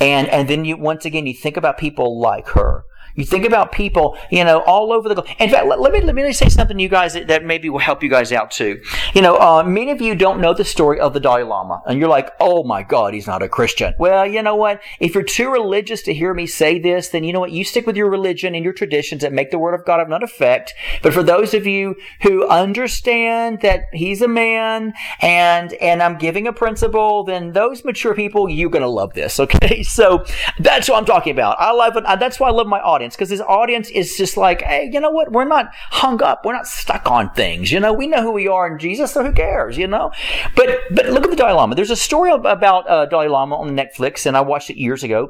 And, 0.00 0.26
and 0.26 0.48
then 0.48 0.64
you, 0.64 0.76
once 0.76 1.04
again, 1.04 1.26
you 1.26 1.34
think 1.34 1.56
about 1.56 1.78
people 1.78 2.18
like 2.18 2.48
her 2.48 2.84
you 3.14 3.24
think 3.24 3.44
about 3.44 3.72
people, 3.72 4.16
you 4.30 4.44
know, 4.44 4.60
all 4.62 4.92
over 4.92 5.08
the 5.08 5.14
globe. 5.14 5.28
In 5.38 5.48
fact, 5.48 5.66
let, 5.66 5.80
let 5.80 5.92
me 5.92 6.00
let 6.00 6.14
me 6.14 6.32
say 6.32 6.48
something 6.48 6.76
to 6.76 6.82
you 6.82 6.88
guys 6.88 7.14
that, 7.14 7.28
that, 7.28 7.44
maybe 7.44 7.68
will 7.68 7.78
help 7.78 8.02
you 8.02 8.08
guys 8.08 8.32
out 8.32 8.50
too. 8.50 8.80
You 9.12 9.22
know, 9.22 9.36
uh, 9.36 9.62
many 9.62 9.90
of 9.90 10.00
you 10.00 10.14
don't 10.14 10.40
know 10.40 10.54
the 10.54 10.64
story 10.64 10.98
of 10.98 11.12
the 11.12 11.20
Dalai 11.20 11.42
Lama, 11.42 11.82
and 11.86 12.00
you're 12.00 12.08
like, 12.08 12.30
"Oh 12.40 12.64
my 12.64 12.82
God, 12.82 13.14
he's 13.14 13.26
not 13.26 13.42
a 13.42 13.48
Christian." 13.48 13.94
Well, 13.98 14.26
you 14.26 14.42
know 14.42 14.56
what? 14.56 14.80
If 14.98 15.14
you're 15.14 15.22
too 15.22 15.50
religious 15.50 16.02
to 16.02 16.14
hear 16.14 16.34
me 16.34 16.46
say 16.46 16.78
this, 16.78 17.10
then 17.10 17.22
you 17.22 17.32
know 17.32 17.40
what? 17.40 17.52
You 17.52 17.64
stick 17.64 17.86
with 17.86 17.96
your 17.96 18.10
religion 18.10 18.54
and 18.54 18.64
your 18.64 18.72
traditions 18.72 19.22
that 19.22 19.32
make 19.32 19.50
the 19.50 19.58
Word 19.58 19.74
of 19.74 19.84
God 19.84 20.00
of 20.00 20.08
none 20.08 20.22
effect. 20.22 20.74
But 21.02 21.12
for 21.12 21.22
those 21.22 21.54
of 21.54 21.66
you 21.66 21.96
who 22.22 22.48
understand 22.48 23.60
that 23.60 23.82
he's 23.92 24.22
a 24.22 24.28
man 24.28 24.94
and 25.20 25.72
and 25.74 26.02
I'm 26.02 26.18
giving 26.18 26.46
a 26.46 26.52
principle, 26.52 27.24
then 27.24 27.52
those 27.52 27.84
mature 27.84 28.14
people, 28.14 28.48
you're 28.48 28.70
gonna 28.70 28.88
love 28.88 29.14
this. 29.14 29.38
Okay, 29.38 29.82
so 29.84 30.24
that's 30.58 30.88
what 30.88 30.98
I'm 30.98 31.04
talking 31.04 31.32
about. 31.32 31.56
I 31.60 31.72
love. 31.72 31.94
That's 32.18 32.40
why 32.40 32.48
I 32.48 32.52
love 32.52 32.66
my 32.66 32.80
audience 32.80 33.03
audience 33.04 33.14
because 33.14 33.30
his 33.30 33.40
audience 33.42 33.90
is 33.90 34.16
just 34.16 34.36
like, 34.36 34.62
hey, 34.62 34.88
you 34.90 35.00
know 35.00 35.10
what? 35.10 35.32
We're 35.32 35.44
not 35.44 35.70
hung 35.90 36.22
up. 36.22 36.44
We're 36.44 36.54
not 36.54 36.66
stuck 36.66 37.10
on 37.10 37.30
things. 37.34 37.70
You 37.70 37.80
know, 37.80 37.92
we 37.92 38.06
know 38.06 38.22
who 38.22 38.32
we 38.32 38.48
are 38.48 38.66
in 38.66 38.78
Jesus, 38.78 39.12
so 39.12 39.24
who 39.24 39.32
cares? 39.32 39.76
You 39.76 39.86
know, 39.86 40.10
but 40.56 40.68
but 40.90 41.06
look 41.06 41.24
at 41.24 41.30
the 41.30 41.36
Dalai 41.36 41.52
Lama. 41.52 41.74
There's 41.74 41.90
a 41.90 41.96
story 41.96 42.30
about 42.32 42.88
uh, 42.88 43.06
Dalai 43.06 43.28
Lama 43.28 43.56
on 43.56 43.76
Netflix, 43.76 44.26
and 44.26 44.36
I 44.36 44.40
watched 44.40 44.70
it 44.70 44.78
years 44.78 45.02
ago. 45.02 45.28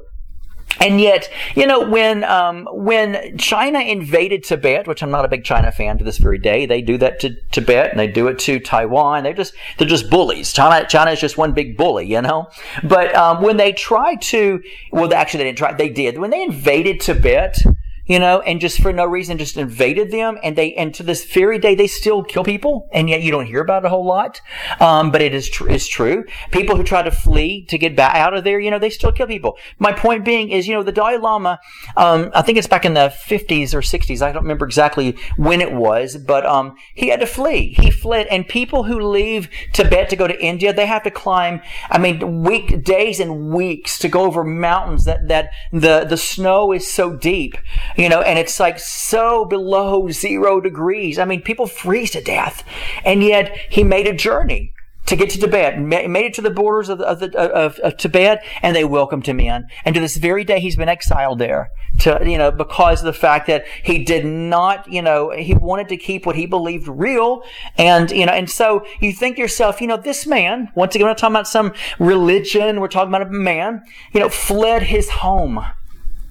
And 0.81 1.00
yet, 1.00 1.31
you 1.54 1.66
know, 1.66 1.88
when 1.88 2.25
um, 2.25 2.69
when 2.73 3.38
China 3.38 3.81
invaded 3.81 4.45
Tibet, 4.45 4.87
which 4.87 5.02
I'm 5.02 5.11
not 5.11 5.25
a 5.25 5.28
big 5.28 5.45
China 5.45 5.71
fan 5.71 5.99
to 5.99 6.04
this 6.04 6.19
very 6.19 6.38
day, 6.38 6.66
they 6.66 6.83
do 6.83 6.99
that 6.99 7.21
to 7.21 7.37
Tibet 7.52 7.90
and 7.90 8.00
they 8.00 8.09
do 8.09 8.26
it 8.28 8.38
to 8.40 8.59
Taiwan. 8.59 9.25
They're 9.25 9.35
just 9.35 9.54
they're 9.78 9.88
just 9.88 10.11
bullies. 10.11 10.52
China 10.52 10.87
China 10.88 11.12
is 11.12 11.21
just 11.21 11.38
one 11.38 11.52
big 11.52 11.76
bully, 11.76 12.07
you 12.07 12.21
know. 12.21 12.49
But 12.83 13.14
um, 13.14 13.43
when 13.43 13.57
they 13.57 13.73
tried 13.73 14.21
to, 14.23 14.62
well, 14.90 15.12
actually 15.14 15.38
they 15.38 15.45
didn't 15.45 15.59
try. 15.59 15.73
They 15.73 15.88
did 15.88 16.19
when 16.19 16.31
they 16.31 16.43
invaded 16.43 17.00
Tibet 17.00 17.62
you 18.06 18.18
know, 18.18 18.40
and 18.40 18.61
just 18.61 18.80
for 18.80 18.92
no 18.92 19.06
reason 19.06 19.38
just 19.38 19.56
invaded 19.56 20.11
them. 20.11 20.38
And 20.42 20.56
they, 20.56 20.75
and 20.75 20.94
to 20.94 21.02
this 21.02 21.25
very 21.25 21.58
day, 21.58 21.75
they 21.75 21.87
still 21.87 22.23
kill 22.23 22.44
people. 22.44 22.88
And 22.92 23.08
yet 23.08 23.23
you 23.23 23.30
don't 23.30 23.46
hear 23.46 23.61
about 23.61 23.84
it 23.84 23.87
a 23.87 23.90
whole 23.90 24.04
lot. 24.04 24.40
Um, 24.80 25.11
but 25.11 25.23
it 25.23 25.34
is, 25.34 25.50
is 25.68 25.88
true. 25.88 26.25
People 26.50 26.76
who 26.76 26.82
try 26.82 27.02
to 27.02 27.11
flee 27.11 27.64
to 27.66 27.78
get 27.78 27.96
back 27.96 28.14
out 28.16 28.34
of 28.34 28.44
there, 28.44 28.61
you 28.61 28.70
know, 28.70 28.78
they 28.78 28.90
still 28.90 29.12
kill 29.12 29.26
people. 29.26 29.56
My 29.78 29.92
point 29.92 30.25
being 30.25 30.50
is, 30.50 30.68
you 30.68 30.75
know, 30.75 30.82
the 30.82 30.92
Dalai 30.92 31.16
Lama, 31.16 31.58
um, 31.96 32.30
I 32.34 32.42
think 32.42 32.58
it's 32.58 32.66
back 32.66 32.84
in 32.84 32.94
the 32.94 33.12
50s 33.26 33.73
or 33.73 33.80
60s. 33.80 34.20
I 34.20 34.32
don't 34.32 34.42
remember 34.42 34.66
exactly 34.66 35.16
when 35.37 35.61
it 35.61 35.73
was, 35.73 36.16
but, 36.16 36.44
um, 36.44 36.75
he 36.94 37.08
had 37.08 37.20
to 37.20 37.26
flee. 37.26 37.75
He 37.80 37.90
fled. 37.90 38.26
And 38.26 38.46
people 38.46 38.84
who 38.84 39.00
leave 39.00 39.49
Tibet 39.73 40.11
to 40.11 40.16
go 40.16 40.26
to 40.26 40.44
India, 40.44 40.73
they 40.73 40.87
have 40.87 41.04
to 41.04 41.11
climb, 41.11 41.62
I 41.90 41.99
mean, 41.99 42.42
week, 42.42 42.84
days 42.84 43.18
and 43.18 43.50
weeks 43.50 43.99
to 44.00 44.08
go 44.08 44.23
over 44.23 44.44
mountains 44.44 45.04
that, 45.06 45.28
that 45.28 45.50
the, 45.73 46.04
the 46.04 46.16
snow 46.16 46.73
is 46.73 46.87
so 46.87 47.14
deep 47.16 47.56
you 47.97 48.09
know, 48.09 48.21
and 48.23 48.39
it's 48.39 48.59
like 48.61 48.79
so 48.79 49.45
below 49.45 50.09
zero 50.11 50.61
degrees. 50.61 51.19
I 51.19 51.25
mean, 51.25 51.43
people 51.43 51.67
freeze 51.67 52.11
to 52.13 52.23
death. 52.23 52.65
And 53.05 53.23
yet 53.23 53.57
he 53.71 53.85
made 53.85 54.07
a 54.07 54.15
journey 54.15 54.73
to 55.07 55.17
get 55.17 55.29
to 55.31 55.39
Tibet, 55.39 55.79
made 55.79 56.25
it 56.25 56.35
to 56.35 56.41
the 56.41 56.51
borders 56.51 56.89
of, 56.89 57.01
of, 57.01 57.23
of, 57.23 57.79
of, 57.79 57.97
Tibet, 57.99 58.43
and 58.63 58.75
they 58.75 58.85
welcomed 58.85 59.27
him 59.27 59.39
in. 59.39 59.67
And 59.85 59.95
to 59.95 60.01
this 60.01 60.17
very 60.17 60.45
day, 60.45 60.61
he's 60.61 60.77
been 60.77 60.89
exiled 60.89 61.39
there, 61.39 61.69
to 62.01 62.19
you 62.25 62.39
know, 62.39 62.51
because 62.51 63.01
of 63.01 63.07
the 63.07 63.13
fact 63.13 63.47
that 63.49 63.67
he 63.83 64.03
did 64.03 64.25
not, 64.25 64.91
you 64.91 65.03
know, 65.03 65.31
he 65.31 65.53
wanted 65.53 65.91
to 65.91 65.99
keep 65.99 66.25
what 66.25 66.37
he 66.37 66.47
believed 66.47 66.89
real, 66.89 67.43
and 67.77 68.11
you 68.11 68.25
know, 68.25 68.33
and 68.33 68.49
so 68.49 68.87
you 69.01 69.13
think 69.13 69.37
yourself, 69.37 69.83
you 69.83 69.87
know, 69.87 69.99
this 69.99 70.27
man, 70.27 70.71
once 70.75 70.95
again, 70.95 71.05
we're 71.05 71.11
not 71.11 71.19
talking 71.19 71.35
about 71.35 71.49
some 71.49 71.75
religion, 71.99 72.81
we're 72.81 72.89
talking 72.89 73.15
about 73.15 73.27
a 73.27 73.31
man, 73.31 73.83
you 74.15 74.21
know, 74.21 74.31
fled 74.31 74.85
his 74.85 75.11
home, 75.11 75.63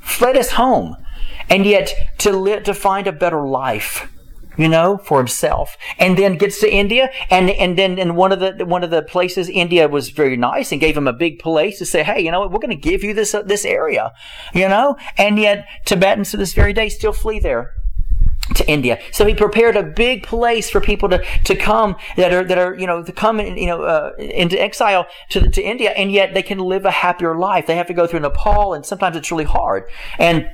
fled 0.02 0.36
his 0.36 0.52
home 0.54 0.98
and 1.50 1.66
yet 1.66 1.94
to 2.20 2.32
live, 2.32 2.64
to 2.64 2.74
find 2.74 3.08
a 3.08 3.12
better 3.12 3.46
life 3.46 4.10
you 4.58 4.68
know, 4.68 4.98
for 4.98 5.18
himself, 5.18 5.78
and 5.98 6.18
then 6.18 6.38
gets 6.38 6.60
to 6.60 6.72
India, 6.72 7.10
and 7.30 7.50
and 7.50 7.78
then 7.78 7.98
in 7.98 8.16
one 8.16 8.32
of 8.32 8.40
the 8.40 8.66
one 8.66 8.84
of 8.84 8.92
the 8.92 9.02
places, 9.02 9.50
India 9.50 9.88
was 9.88 10.10
very 10.10 10.38
nice 10.38 10.72
and 10.72 10.80
gave 10.80 10.96
him 10.96 11.08
a 11.08 11.14
big 11.14 11.40
place 11.40 11.80
to 11.80 11.86
say, 11.86 12.04
hey, 12.04 12.22
you 12.22 12.32
know 12.32 12.40
what, 12.40 12.52
we're 12.52 12.60
going 12.60 12.70
to 12.70 12.76
give 12.76 13.04
you 13.04 13.14
this 13.14 13.34
uh, 13.34 13.42
this 13.42 13.66
area, 13.66 14.12
you 14.54 14.68
know, 14.68 14.96
and 15.18 15.40
yet 15.40 15.68
Tibetans 15.86 16.32
to 16.32 16.38
this 16.38 16.54
very 16.54 16.74
day 16.74 16.90
still 16.90 17.14
flee 17.14 17.40
there 17.40 17.74
to 18.56 18.70
India. 18.70 19.00
So 19.12 19.26
he 19.26 19.34
prepared 19.34 19.76
a 19.76 19.84
big 19.84 20.24
place 20.24 20.70
for 20.70 20.82
people 20.82 21.10
to, 21.10 21.24
to 21.46 21.56
come 21.56 21.96
that 22.18 22.34
are 22.34 22.44
that 22.44 22.58
are 22.58 22.76
you 22.76 22.86
know 22.86 23.04
to 23.04 23.12
come 23.12 23.40
in, 23.40 23.58
you 23.58 23.68
know 23.68 23.84
uh, 23.84 24.12
into 24.18 24.62
exile 24.62 25.08
to 25.30 25.50
to 25.50 25.62
India, 25.62 25.92
and 25.92 26.12
yet 26.12 26.34
they 26.34 26.44
can 26.44 26.60
live 26.60 26.86
a 26.86 26.92
happier 26.92 27.36
life. 27.36 27.66
They 27.66 27.76
have 27.76 27.88
to 27.88 27.94
go 27.94 28.06
through 28.06 28.20
Nepal, 28.20 28.74
and 28.74 28.86
sometimes 28.86 29.16
it's 29.16 29.32
really 29.32 29.46
hard. 29.46 29.90
And 30.20 30.48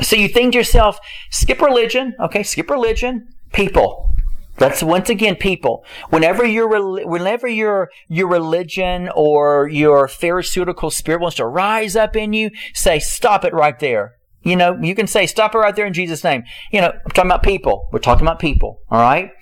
so 0.00 0.16
you 0.16 0.28
think 0.28 0.52
to 0.52 0.58
yourself, 0.58 0.98
skip 1.30 1.60
religion, 1.60 2.14
okay, 2.20 2.42
skip 2.42 2.70
religion, 2.70 3.28
people. 3.52 4.12
That's 4.58 4.82
once 4.82 5.10
again 5.10 5.36
people. 5.36 5.84
Whenever 6.08 6.44
your 6.44 7.06
whenever 7.06 7.46
your 7.46 7.90
your 8.08 8.28
religion 8.28 9.10
or 9.14 9.68
your 9.68 10.08
pharisaical 10.08 10.90
spirit 10.90 11.20
wants 11.20 11.36
to 11.36 11.46
rise 11.46 11.94
up 11.94 12.16
in 12.16 12.32
you, 12.32 12.50
say 12.72 12.98
stop 12.98 13.44
it 13.44 13.52
right 13.52 13.78
there. 13.78 14.15
You 14.46 14.54
know, 14.54 14.78
you 14.80 14.94
can 14.94 15.08
say, 15.08 15.26
stop 15.26 15.56
it 15.56 15.58
right 15.58 15.74
there 15.74 15.86
in 15.86 15.92
Jesus' 15.92 16.22
name. 16.22 16.44
You 16.70 16.80
know, 16.80 16.92
I'm 16.92 17.10
talking 17.10 17.28
about 17.28 17.42
people. 17.42 17.88
We're 17.90 17.98
talking 17.98 18.24
about 18.24 18.38
people. 18.38 18.80
All 18.92 19.00
right. 19.00 19.32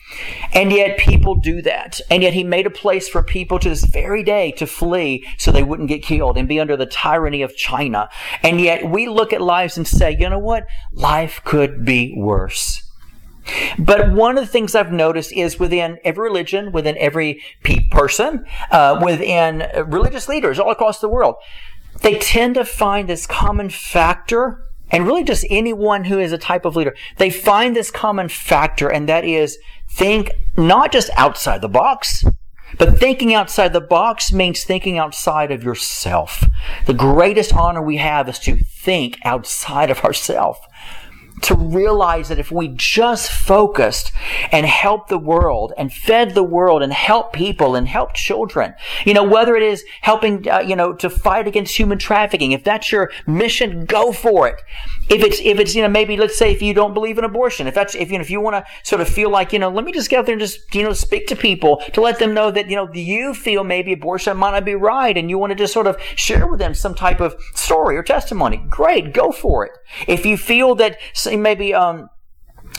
And 0.55 0.73
yet 0.73 0.97
people 0.97 1.35
do 1.35 1.61
that. 1.61 2.01
And 2.11 2.23
yet 2.23 2.33
he 2.33 2.43
made 2.43 2.67
a 2.67 2.71
place 2.71 3.07
for 3.07 3.23
people 3.23 3.59
to 3.59 3.69
this 3.69 3.85
very 3.85 4.23
day 4.23 4.53
to 4.53 4.67
flee 4.67 5.27
so 5.37 5.53
they 5.53 5.63
wouldn't 5.63 5.91
get 5.91 6.03
killed 6.03 6.39
and 6.39 6.49
be 6.49 6.59
under 6.59 6.75
the 6.75 6.87
tyranny 6.87 7.43
of 7.43 7.55
China. 7.55 8.09
And 8.43 8.63
yet 8.63 8.89
we 8.89 9.07
look 9.07 9.35
at 9.35 9.43
lives 9.43 9.77
and 9.77 9.87
say, 9.87 10.17
you 10.19 10.31
know 10.31 10.39
what? 10.39 10.65
Life 10.95 11.43
could 11.45 11.85
be 11.85 12.15
worse. 12.17 12.83
But 13.79 14.11
one 14.11 14.39
of 14.39 14.43
the 14.43 14.51
things 14.51 14.75
I've 14.75 14.91
noticed 14.91 15.35
is 15.35 15.59
within 15.59 15.99
every 16.03 16.31
religion, 16.31 16.73
within 16.73 16.97
every 16.97 17.43
person, 17.91 18.47
uh, 18.71 18.99
within 19.05 19.69
religious 19.87 20.31
leaders 20.31 20.59
all 20.59 20.71
across 20.71 21.01
the 21.01 21.11
world, 21.11 21.35
they 22.01 22.19
tend 22.19 22.55
to 22.55 22.65
find 22.65 23.07
this 23.07 23.27
common 23.27 23.69
factor 23.69 24.65
and 24.91 25.07
really 25.07 25.25
just 25.25 25.47
anyone 25.51 26.05
who 26.05 26.19
is 26.19 26.33
a 26.33 26.39
type 26.39 26.65
of 26.65 26.77
leader, 26.77 26.95
they 27.17 27.31
find 27.31 27.75
this 27.75 27.91
common 27.91 28.29
factor, 28.29 28.89
and 28.89 29.09
that 29.09 29.25
is 29.25 29.59
think 29.91 30.31
not 30.57 30.93
just 30.93 31.11
outside 31.17 31.61
the 31.61 31.69
box, 31.69 32.25
but 32.79 32.99
thinking 32.99 33.35
outside 33.35 33.73
the 33.73 33.81
box 33.81 34.33
means 34.33 34.65
thinking 34.65 34.99
outside 34.99 35.51
of 35.51 35.63
yourself. 35.63 36.45
The 36.87 36.95
greatest 36.95 37.55
honor 37.55 37.83
we 37.83 37.99
have 37.99 38.29
is 38.29 38.39
to 38.41 38.57
think 38.57 39.19
outside 39.25 39.91
of 39.91 40.05
ourselves 40.05 40.59
to 41.45 41.55
realize 41.55 42.29
that 42.29 42.39
if 42.39 42.51
we 42.51 42.69
just 42.69 43.31
focused 43.31 44.13
and 44.51 44.65
helped 44.65 45.11
the 45.11 45.19
world 45.19 45.75
and 45.77 45.93
fed 45.93 46.35
the 46.35 46.43
world 46.43 46.83
and 46.83 46.93
helped 46.93 47.35
people 47.35 47.77
and 47.77 47.87
helped 47.87 48.17
children, 48.17 48.75
you 49.05 49.13
know, 49.13 49.23
whether 49.23 49.55
it 49.55 49.63
is 49.63 49.85
helping, 50.01 50.49
uh, 50.49 50.61
you 50.61 50.75
know, 50.75 50.95
to 50.95 51.11
fight 51.11 51.47
against 51.47 51.79
human 51.79 51.99
trafficking, 51.99 52.53
if 52.53 52.65
that's 52.65 52.91
your 52.91 53.11
mission, 53.27 53.85
go 53.85 54.11
for 54.11 54.49
it. 54.49 54.63
If 55.11 55.23
it's, 55.23 55.39
if 55.41 55.59
it's, 55.59 55.75
you 55.75 55.83
know, 55.83 55.89
maybe 55.89 56.17
let's 56.17 56.37
say 56.37 56.51
if 56.51 56.63
you 56.63 56.73
don't 56.73 56.95
believe 56.95 57.19
in 57.19 57.25
abortion, 57.25 57.67
if 57.67 57.75
that's, 57.75 57.95
if, 57.95 58.11
you 58.11 58.17
know, 58.17 58.23
if 58.23 58.31
you 58.31 58.41
want 58.41 58.57
to 58.57 58.89
sort 58.89 59.03
of 59.03 59.09
feel 59.09 59.29
like, 59.29 59.53
you 59.53 59.59
know, 59.59 59.69
let 59.69 59.85
me 59.85 59.93
just 59.93 60.09
get 60.09 60.21
out 60.21 60.27
there 60.27 60.33
and 60.33 60.41
just, 60.41 60.75
you 60.75 60.83
know, 60.83 60.95
speak 60.95 61.27
to 61.27 61.37
people 61.37 61.83
to 61.93 62.01
let 62.01 62.19
them 62.19 62.33
know 62.33 62.51
that, 62.51 62.71
you 62.71 62.77
know, 62.77 62.91
you 62.95 63.35
feel 63.35 63.65
maybe 63.65 63.93
abortion 63.93 64.35
might 64.39 64.53
not 64.53 64.65
be 64.65 64.75
right 64.75 65.19
and 65.19 65.29
you 65.29 65.37
want 65.37 65.51
to 65.51 65.55
just 65.55 65.75
sort 65.75 65.87
of 65.87 66.01
share 66.17 66.47
with 66.47 66.59
them 66.59 66.73
some 66.73 66.95
type 66.95 67.21
of 67.21 67.37
story 67.55 67.99
or 67.99 68.03
testimony. 68.03 68.65
Great. 68.71 69.13
Go 69.13 69.31
for 69.31 69.67
it. 69.67 69.73
If 70.09 70.25
you 70.25 70.39
feel 70.39 70.75
that 70.77 70.97
maybe 71.37 71.75
um, 71.75 72.09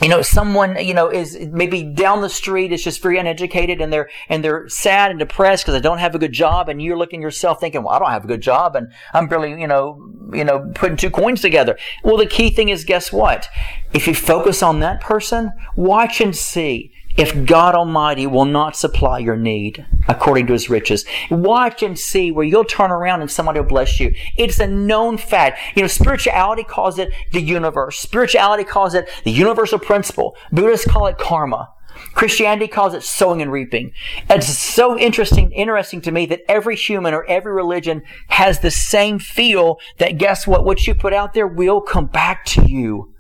you 0.02 0.10
know 0.10 0.22
someone 0.22 0.84
you 0.84 0.94
know 0.94 1.10
is 1.10 1.38
maybe 1.52 1.84
down 1.84 2.22
the 2.22 2.30
street 2.30 2.72
is 2.72 2.84
just 2.84 3.02
very 3.02 3.18
uneducated 3.18 3.82
and 3.82 3.94
they're 3.94 4.10
and 4.30 4.44
they're 4.44 4.68
sad 4.68 5.12
and 5.12 5.20
depressed 5.20 5.64
because 5.64 5.74
they 5.74 5.82
don't 5.82 6.00
have 6.00 6.16
a 6.16 6.20
good 6.20 6.34
job 6.34 6.68
and 6.70 6.82
you're 6.82 6.98
looking 6.98 7.22
yourself 7.22 7.60
thinking 7.60 7.84
well 7.84 7.94
i 7.94 8.00
don't 8.00 8.10
have 8.10 8.26
a 8.26 8.28
good 8.28 8.42
job 8.42 8.76
and 8.76 8.92
i'm 9.14 9.28
barely 9.28 9.52
you 9.52 9.68
know 9.68 10.16
you 10.34 10.44
know 10.44 10.72
putting 10.76 10.98
two 10.98 11.10
coins 11.10 11.42
together. 11.42 11.78
Well 12.04 12.18
the 12.18 12.26
key 12.26 12.50
thing 12.50 12.70
is 12.70 12.84
guess 12.84 13.12
what? 13.12 13.48
If 13.94 14.08
you 14.08 14.14
focus 14.14 14.62
on 14.62 14.80
that 14.82 15.02
person 15.02 15.52
watch 15.76 16.22
and 16.22 16.36
see 16.36 16.92
if 17.18 17.46
God 17.46 17.76
Almighty 17.76 18.28
will 18.28 18.46
not 18.46 18.76
supply 18.76 19.20
your 19.20 19.38
need 19.38 19.86
according 20.08 20.48
to 20.48 20.54
his 20.54 20.70
riches. 20.70 21.06
Watch 21.30 21.82
and 21.82 21.98
see 21.98 22.32
where 22.32 22.46
you'll 22.46 22.66
turn 22.66 22.92
around 22.92 23.22
and 23.22 23.32
somebody 23.32 23.60
will 23.60 23.68
bless 23.68 24.00
you. 24.00 24.14
It's 24.38 24.60
a 24.60 24.68
known 24.68 25.18
fact. 25.18 25.60
You 25.76 25.84
know, 25.84 25.88
spirituality 25.88 26.64
calls 26.64 27.00
it 27.00 27.12
the 27.32 27.42
universe. 27.42 27.98
Spirituality 27.98 28.64
calls 28.64 28.94
it 28.94 29.10
the 29.24 29.32
universal 29.32 29.80
principle. 29.80 30.36
Buddhists 30.52 30.90
call 30.90 31.08
it 31.08 31.18
karma. 31.18 31.70
Christianity 32.14 32.68
calls 32.68 32.94
it 32.94 33.04
sowing 33.04 33.42
and 33.42 33.52
reaping. 33.52 33.94
It's 34.30 34.48
so 34.48 34.98
interesting, 34.98 35.52
interesting 35.54 36.02
to 36.02 36.12
me 36.12 36.26
that 36.28 36.42
every 36.50 36.76
human 36.76 37.14
or 37.14 37.24
every 37.26 37.54
religion 37.54 38.04
has 38.28 38.60
the 38.60 38.72
same 38.72 39.18
feel 39.18 39.80
that 39.98 40.18
guess 40.18 40.46
what? 40.46 40.66
What 40.66 40.86
you 40.88 40.94
put 40.94 41.14
out 41.14 41.34
there 41.34 41.48
will 41.48 41.80
come 41.80 42.08
back 42.08 42.44
to 42.46 42.70
you. 42.70 43.14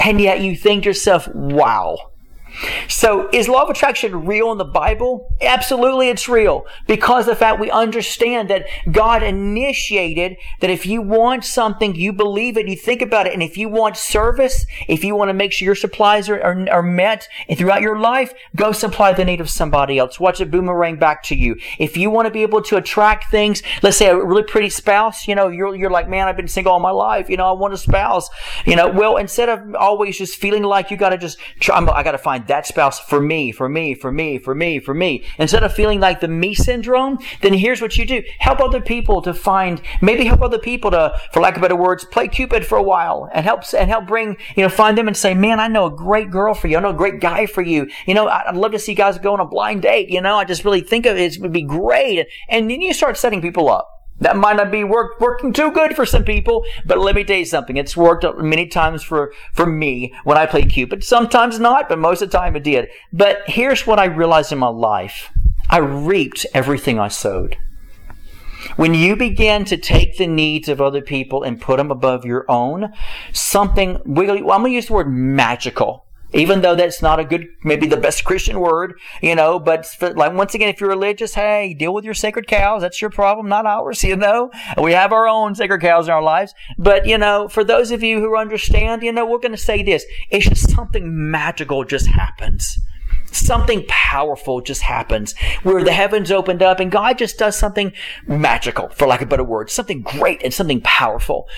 And 0.00 0.20
yet 0.20 0.40
you 0.40 0.56
think 0.56 0.84
to 0.84 0.90
yourself, 0.90 1.28
wow 1.34 2.11
so, 2.88 3.28
is 3.32 3.48
law 3.48 3.62
of 3.62 3.70
attraction 3.70 4.24
real 4.24 4.52
in 4.52 4.58
the 4.58 4.64
Bible? 4.64 5.34
Absolutely, 5.40 6.08
it's 6.08 6.28
real 6.28 6.66
because 6.86 7.26
the 7.26 7.36
fact 7.36 7.60
we 7.60 7.70
understand 7.70 8.50
that 8.50 8.66
God 8.90 9.22
initiated 9.22 10.36
that 10.60 10.70
if 10.70 10.86
you 10.86 11.02
want 11.02 11.44
something, 11.44 11.94
you 11.94 12.12
believe 12.12 12.56
it, 12.56 12.68
you 12.68 12.76
think 12.76 13.02
about 13.02 13.26
it, 13.26 13.32
and 13.32 13.42
if 13.42 13.56
you 13.56 13.68
want 13.68 13.96
service, 13.96 14.66
if 14.88 15.04
you 15.04 15.14
want 15.14 15.28
to 15.28 15.34
make 15.34 15.52
sure 15.52 15.66
your 15.66 15.74
supplies 15.74 16.28
are, 16.28 16.40
are, 16.40 16.68
are 16.70 16.82
met 16.82 17.28
throughout 17.56 17.82
your 17.82 17.98
life, 17.98 18.32
go 18.56 18.72
supply 18.72 19.12
the 19.12 19.24
need 19.24 19.40
of 19.40 19.50
somebody 19.50 19.98
else. 19.98 20.20
Watch 20.20 20.40
it 20.40 20.50
boomerang 20.50 20.96
back 20.98 21.22
to 21.24 21.34
you. 21.34 21.56
If 21.78 21.96
you 21.96 22.10
want 22.10 22.26
to 22.26 22.30
be 22.30 22.42
able 22.42 22.62
to 22.62 22.76
attract 22.76 23.30
things, 23.30 23.62
let's 23.82 23.96
say 23.96 24.08
a 24.08 24.16
really 24.16 24.42
pretty 24.42 24.68
spouse, 24.68 25.26
you 25.26 25.34
know, 25.34 25.48
you're, 25.48 25.74
you're 25.74 25.90
like, 25.90 26.08
man, 26.08 26.28
I've 26.28 26.36
been 26.36 26.48
single 26.48 26.72
all 26.72 26.80
my 26.80 26.90
life, 26.90 27.28
you 27.28 27.36
know, 27.36 27.46
I 27.46 27.52
want 27.52 27.74
a 27.74 27.78
spouse, 27.78 28.28
you 28.64 28.76
know, 28.76 28.88
well, 28.88 29.16
instead 29.16 29.48
of 29.48 29.74
always 29.74 30.18
just 30.18 30.36
feeling 30.36 30.62
like 30.62 30.90
you 30.90 30.96
got 30.96 31.10
to 31.10 31.18
just 31.18 31.38
try, 31.60 31.78
I 31.78 32.02
got 32.02 32.12
to 32.12 32.18
find 32.18 32.41
that 32.46 32.66
spouse 32.66 33.00
for 33.00 33.20
me, 33.20 33.52
for 33.52 33.68
me, 33.68 33.94
for 33.94 34.12
me, 34.12 34.38
for 34.38 34.54
me, 34.54 34.78
for 34.78 34.94
me. 34.94 35.24
Instead 35.38 35.62
of 35.62 35.72
feeling 35.72 36.00
like 36.00 36.20
the 36.20 36.28
me 36.28 36.54
syndrome, 36.54 37.18
then 37.40 37.54
here's 37.54 37.80
what 37.80 37.96
you 37.96 38.06
do. 38.06 38.22
Help 38.38 38.60
other 38.60 38.80
people 38.80 39.22
to 39.22 39.34
find, 39.34 39.80
maybe 40.00 40.24
help 40.24 40.42
other 40.42 40.58
people 40.58 40.90
to, 40.90 41.14
for 41.32 41.40
lack 41.40 41.56
of 41.56 41.62
better 41.62 41.76
words, 41.76 42.04
play 42.04 42.28
Cupid 42.28 42.64
for 42.64 42.78
a 42.78 42.82
while 42.82 43.28
and 43.32 43.44
help, 43.44 43.62
and 43.74 43.90
help 43.90 44.06
bring, 44.06 44.36
you 44.56 44.62
know, 44.62 44.68
find 44.68 44.96
them 44.96 45.08
and 45.08 45.16
say, 45.16 45.34
man, 45.34 45.60
I 45.60 45.68
know 45.68 45.86
a 45.86 45.90
great 45.90 46.30
girl 46.30 46.54
for 46.54 46.68
you. 46.68 46.76
I 46.76 46.80
know 46.80 46.90
a 46.90 46.94
great 46.94 47.20
guy 47.20 47.46
for 47.46 47.62
you. 47.62 47.88
You 48.06 48.14
know, 48.14 48.28
I'd 48.28 48.56
love 48.56 48.72
to 48.72 48.78
see 48.78 48.94
guys 48.94 49.18
go 49.18 49.32
on 49.32 49.40
a 49.40 49.46
blind 49.46 49.82
date. 49.82 50.08
You 50.08 50.20
know, 50.20 50.36
I 50.36 50.44
just 50.44 50.64
really 50.64 50.80
think 50.80 51.06
of 51.06 51.16
it, 51.16 51.36
it 51.36 51.40
would 51.40 51.52
be 51.52 51.62
great. 51.62 52.26
And 52.48 52.70
then 52.70 52.80
you 52.80 52.92
start 52.92 53.16
setting 53.16 53.40
people 53.40 53.70
up. 53.70 53.88
That 54.22 54.36
might 54.36 54.56
not 54.56 54.70
be 54.70 54.84
work, 54.84 55.20
working 55.20 55.52
too 55.52 55.72
good 55.72 55.96
for 55.96 56.06
some 56.06 56.22
people, 56.22 56.64
but 56.86 56.98
let 56.98 57.16
me 57.16 57.24
tell 57.24 57.38
you 57.38 57.44
something. 57.44 57.76
It's 57.76 57.96
worked 57.96 58.24
many 58.38 58.68
times 58.68 59.02
for, 59.02 59.32
for 59.52 59.66
me 59.66 60.14
when 60.22 60.38
I 60.38 60.46
played 60.46 60.70
Cupid. 60.70 61.02
Sometimes 61.02 61.58
not, 61.58 61.88
but 61.88 61.98
most 61.98 62.22
of 62.22 62.30
the 62.30 62.38
time 62.38 62.54
it 62.54 62.62
did. 62.62 62.88
But 63.12 63.42
here's 63.46 63.84
what 63.84 63.98
I 63.98 64.04
realized 64.04 64.52
in 64.52 64.58
my 64.58 64.68
life. 64.68 65.32
I 65.68 65.78
reaped 65.78 66.46
everything 66.54 67.00
I 67.00 67.08
sowed. 67.08 67.58
When 68.76 68.94
you 68.94 69.16
begin 69.16 69.64
to 69.64 69.76
take 69.76 70.16
the 70.16 70.28
needs 70.28 70.68
of 70.68 70.80
other 70.80 71.02
people 71.02 71.42
and 71.42 71.60
put 71.60 71.78
them 71.78 71.90
above 71.90 72.24
your 72.24 72.44
own, 72.48 72.92
something, 73.32 73.96
I'm 73.96 74.14
going 74.14 74.44
to 74.44 74.70
use 74.70 74.86
the 74.86 74.92
word 74.92 75.10
magical 75.10 76.06
even 76.34 76.60
though 76.60 76.74
that's 76.74 77.02
not 77.02 77.20
a 77.20 77.24
good, 77.24 77.48
maybe 77.62 77.86
the 77.86 77.96
best 77.96 78.24
Christian 78.24 78.60
word, 78.60 78.98
you 79.20 79.34
know, 79.34 79.58
but 79.58 79.86
like 80.00 80.32
once 80.32 80.54
again, 80.54 80.68
if 80.68 80.80
you're 80.80 80.90
religious, 80.90 81.34
hey, 81.34 81.74
deal 81.74 81.92
with 81.92 82.04
your 82.04 82.14
sacred 82.14 82.46
cows. 82.46 82.82
That's 82.82 83.00
your 83.00 83.10
problem, 83.10 83.48
not 83.48 83.66
ours, 83.66 84.02
you 84.12 84.16
know. 84.16 84.50
We 84.80 84.92
have 84.92 85.12
our 85.12 85.28
own 85.28 85.54
sacred 85.54 85.80
cows 85.80 86.06
in 86.06 86.12
our 86.12 86.22
lives. 86.22 86.54
But, 86.78 87.06
you 87.06 87.18
know, 87.18 87.48
for 87.48 87.64
those 87.64 87.90
of 87.90 88.02
you 88.02 88.20
who 88.20 88.36
understand, 88.36 89.02
you 89.02 89.12
know, 89.12 89.26
we're 89.26 89.38
going 89.38 89.52
to 89.52 89.58
say 89.58 89.82
this. 89.82 90.04
It's 90.30 90.48
just 90.48 90.70
something 90.70 91.30
magical 91.30 91.84
just 91.84 92.06
happens 92.06 92.78
something 93.30 93.84
powerful 93.88 94.60
just 94.60 94.82
happens 94.82 95.34
where 95.62 95.82
the 95.82 95.92
heavens 95.92 96.30
opened 96.30 96.62
up 96.62 96.80
and 96.80 96.90
God 96.90 97.18
just 97.18 97.38
does 97.38 97.56
something 97.56 97.92
magical, 98.26 98.88
for 98.90 99.06
lack 99.06 99.22
of 99.22 99.28
a 99.28 99.30
better 99.30 99.44
word, 99.44 99.70
something 99.70 100.02
great 100.02 100.42
and 100.42 100.52
something 100.52 100.80
powerful. 100.82 101.48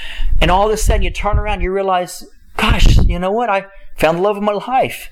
And 0.41 0.51
all 0.51 0.67
of 0.67 0.73
a 0.73 0.77
sudden 0.77 1.03
you 1.03 1.11
turn 1.11 1.39
around, 1.39 1.63
you 1.63 1.73
realize, 1.73 2.25
gosh, 2.57 2.99
you 2.99 3.19
know 3.19 3.33
what? 3.33 3.51
I 3.51 3.67
found 3.97 4.19
the 4.19 4.23
love 4.23 4.37
of 4.37 4.43
my 4.43 4.53
life. 4.53 5.11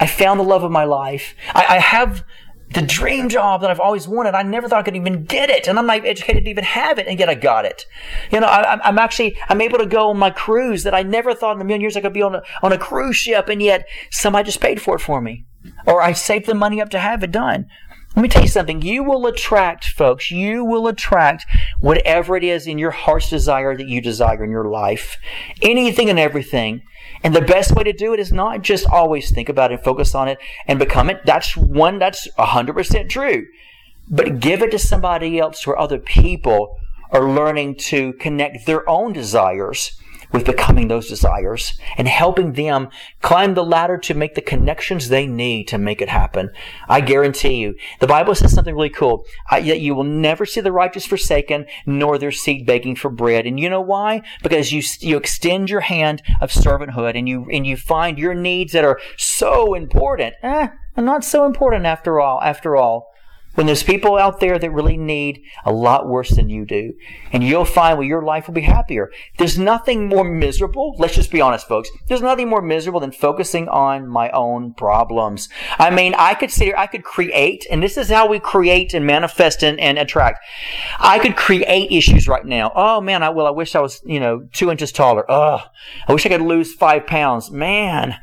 I 0.00 0.06
found 0.06 0.40
the 0.40 0.44
love 0.44 0.64
of 0.64 0.70
my 0.70 0.84
life. 0.84 1.34
I, 1.54 1.76
I 1.76 1.78
have 1.78 2.24
the 2.72 2.82
dream 2.82 3.28
job 3.28 3.60
that 3.60 3.70
I've 3.70 3.78
always 3.78 4.08
wanted. 4.08 4.34
I 4.34 4.42
never 4.42 4.68
thought 4.68 4.80
I 4.80 4.82
could 4.82 4.96
even 4.96 5.24
get 5.24 5.50
it, 5.50 5.68
and 5.68 5.78
I'm 5.78 5.86
not 5.86 6.04
educated 6.04 6.44
to 6.44 6.50
even 6.50 6.64
have 6.64 6.98
it, 6.98 7.06
and 7.06 7.18
yet 7.18 7.28
I 7.28 7.34
got 7.34 7.64
it. 7.64 7.86
You 8.32 8.40
know, 8.40 8.46
I, 8.46 8.88
am 8.88 8.98
actually 8.98 9.38
I'm 9.48 9.60
able 9.60 9.78
to 9.78 9.86
go 9.86 10.10
on 10.10 10.18
my 10.18 10.30
cruise 10.30 10.82
that 10.82 10.94
I 10.94 11.02
never 11.02 11.34
thought 11.34 11.54
in 11.54 11.62
a 11.62 11.64
million 11.64 11.82
years 11.82 11.96
I 11.96 12.00
could 12.00 12.12
be 12.12 12.22
on 12.22 12.34
a 12.34 12.42
on 12.62 12.72
a 12.72 12.78
cruise 12.78 13.16
ship, 13.16 13.48
and 13.48 13.62
yet 13.62 13.86
somebody 14.10 14.46
just 14.46 14.60
paid 14.60 14.82
for 14.82 14.96
it 14.96 15.00
for 15.00 15.20
me 15.20 15.44
or 15.86 16.02
I 16.02 16.12
saved 16.12 16.46
the 16.46 16.54
money 16.54 16.80
up 16.80 16.90
to 16.90 16.98
have 16.98 17.22
it 17.22 17.30
done. 17.30 17.66
Let 18.16 18.22
me 18.22 18.28
tell 18.28 18.42
you 18.42 18.48
something. 18.48 18.80
You 18.80 19.02
will 19.02 19.26
attract, 19.26 19.86
folks, 19.86 20.30
you 20.30 20.64
will 20.64 20.86
attract 20.86 21.46
whatever 21.80 22.36
it 22.36 22.44
is 22.44 22.66
in 22.66 22.78
your 22.78 22.92
heart's 22.92 23.28
desire 23.28 23.76
that 23.76 23.88
you 23.88 24.00
desire 24.00 24.44
in 24.44 24.50
your 24.50 24.68
life. 24.68 25.18
Anything 25.62 26.10
and 26.10 26.18
everything. 26.18 26.82
And 27.24 27.34
the 27.34 27.40
best 27.40 27.72
way 27.72 27.82
to 27.84 27.92
do 27.92 28.12
it 28.12 28.20
is 28.20 28.32
not 28.32 28.60
just 28.60 28.86
always 28.86 29.30
think 29.30 29.48
about 29.48 29.72
it, 29.72 29.76
and 29.76 29.84
focus 29.84 30.14
on 30.14 30.28
it, 30.28 30.38
and 30.68 30.78
become 30.78 31.08
it. 31.08 31.24
That's 31.24 31.56
one, 31.56 31.98
that's 31.98 32.28
100% 32.38 33.08
true. 33.08 33.46
But 34.08 34.40
give 34.40 34.62
it 34.62 34.70
to 34.72 34.78
somebody 34.78 35.38
else 35.38 35.66
where 35.66 35.78
other 35.78 35.98
people 35.98 36.76
are 37.10 37.28
learning 37.28 37.76
to 37.76 38.12
connect 38.14 38.66
their 38.66 38.88
own 38.88 39.14
desires 39.14 39.98
with 40.34 40.44
becoming 40.44 40.88
those 40.88 41.08
desires 41.08 41.78
and 41.96 42.08
helping 42.08 42.52
them 42.52 42.88
climb 43.22 43.54
the 43.54 43.64
ladder 43.64 43.96
to 43.96 44.14
make 44.14 44.34
the 44.34 44.42
connections 44.42 45.08
they 45.08 45.26
need 45.26 45.68
to 45.68 45.78
make 45.78 46.02
it 46.02 46.08
happen. 46.08 46.50
I 46.88 47.00
guarantee 47.00 47.54
you. 47.54 47.76
The 48.00 48.08
Bible 48.08 48.34
says 48.34 48.52
something 48.52 48.74
really 48.74 48.90
cool. 48.90 49.24
That 49.50 49.80
you 49.80 49.94
will 49.94 50.04
never 50.04 50.44
see 50.44 50.60
the 50.60 50.72
righteous 50.72 51.06
forsaken, 51.06 51.66
nor 51.86 52.18
their 52.18 52.32
seed 52.32 52.66
begging 52.66 52.96
for 52.96 53.10
bread. 53.10 53.46
And 53.46 53.60
you 53.60 53.70
know 53.70 53.80
why? 53.80 54.22
Because 54.42 54.72
you, 54.72 54.82
you 54.98 55.16
extend 55.16 55.70
your 55.70 55.82
hand 55.82 56.20
of 56.40 56.50
servanthood 56.50 57.16
and 57.16 57.28
you, 57.28 57.46
and 57.50 57.64
you 57.64 57.76
find 57.76 58.18
your 58.18 58.34
needs 58.34 58.72
that 58.72 58.84
are 58.84 58.98
so 59.16 59.74
important. 59.74 60.34
Eh, 60.42 60.68
not 60.96 61.24
so 61.24 61.46
important 61.46 61.86
after 61.86 62.20
all, 62.20 62.40
after 62.42 62.76
all 62.76 63.13
when 63.54 63.66
there's 63.66 63.82
people 63.82 64.16
out 64.16 64.40
there 64.40 64.58
that 64.58 64.70
really 64.70 64.96
need 64.96 65.42
a 65.64 65.72
lot 65.72 66.08
worse 66.08 66.30
than 66.30 66.48
you 66.48 66.64
do. 66.64 66.92
And 67.32 67.42
you'll 67.42 67.64
find 67.64 67.98
well, 67.98 68.06
your 68.06 68.22
life 68.22 68.46
will 68.46 68.54
be 68.54 68.62
happier. 68.62 69.10
There's 69.38 69.58
nothing 69.58 70.08
more 70.08 70.24
miserable. 70.24 70.94
Let's 70.98 71.14
just 71.14 71.30
be 71.30 71.40
honest, 71.40 71.68
folks. 71.68 71.90
There's 72.08 72.22
nothing 72.22 72.48
more 72.48 72.62
miserable 72.62 73.00
than 73.00 73.12
focusing 73.12 73.68
on 73.68 74.08
my 74.08 74.30
own 74.30 74.74
problems. 74.74 75.48
I 75.78 75.90
mean, 75.90 76.14
I 76.14 76.34
could 76.34 76.50
say, 76.50 76.74
I 76.76 76.86
could 76.86 77.04
create, 77.04 77.66
and 77.70 77.82
this 77.82 77.96
is 77.96 78.08
how 78.08 78.28
we 78.28 78.40
create 78.40 78.94
and 78.94 79.06
manifest 79.06 79.62
and, 79.62 79.78
and 79.80 79.98
attract. 79.98 80.44
I 80.98 81.18
could 81.18 81.36
create 81.36 81.92
issues 81.92 82.28
right 82.28 82.44
now. 82.44 82.72
Oh 82.74 83.00
man, 83.00 83.22
I, 83.22 83.30
will. 83.30 83.46
I 83.46 83.50
wish 83.50 83.74
I 83.74 83.80
was, 83.80 84.00
you 84.04 84.20
know, 84.20 84.48
two 84.52 84.70
inches 84.70 84.92
taller. 84.92 85.24
Oh, 85.28 85.60
I 86.08 86.12
wish 86.12 86.26
I 86.26 86.30
could 86.30 86.42
lose 86.42 86.74
five 86.74 87.06
pounds. 87.06 87.50
Man. 87.50 88.16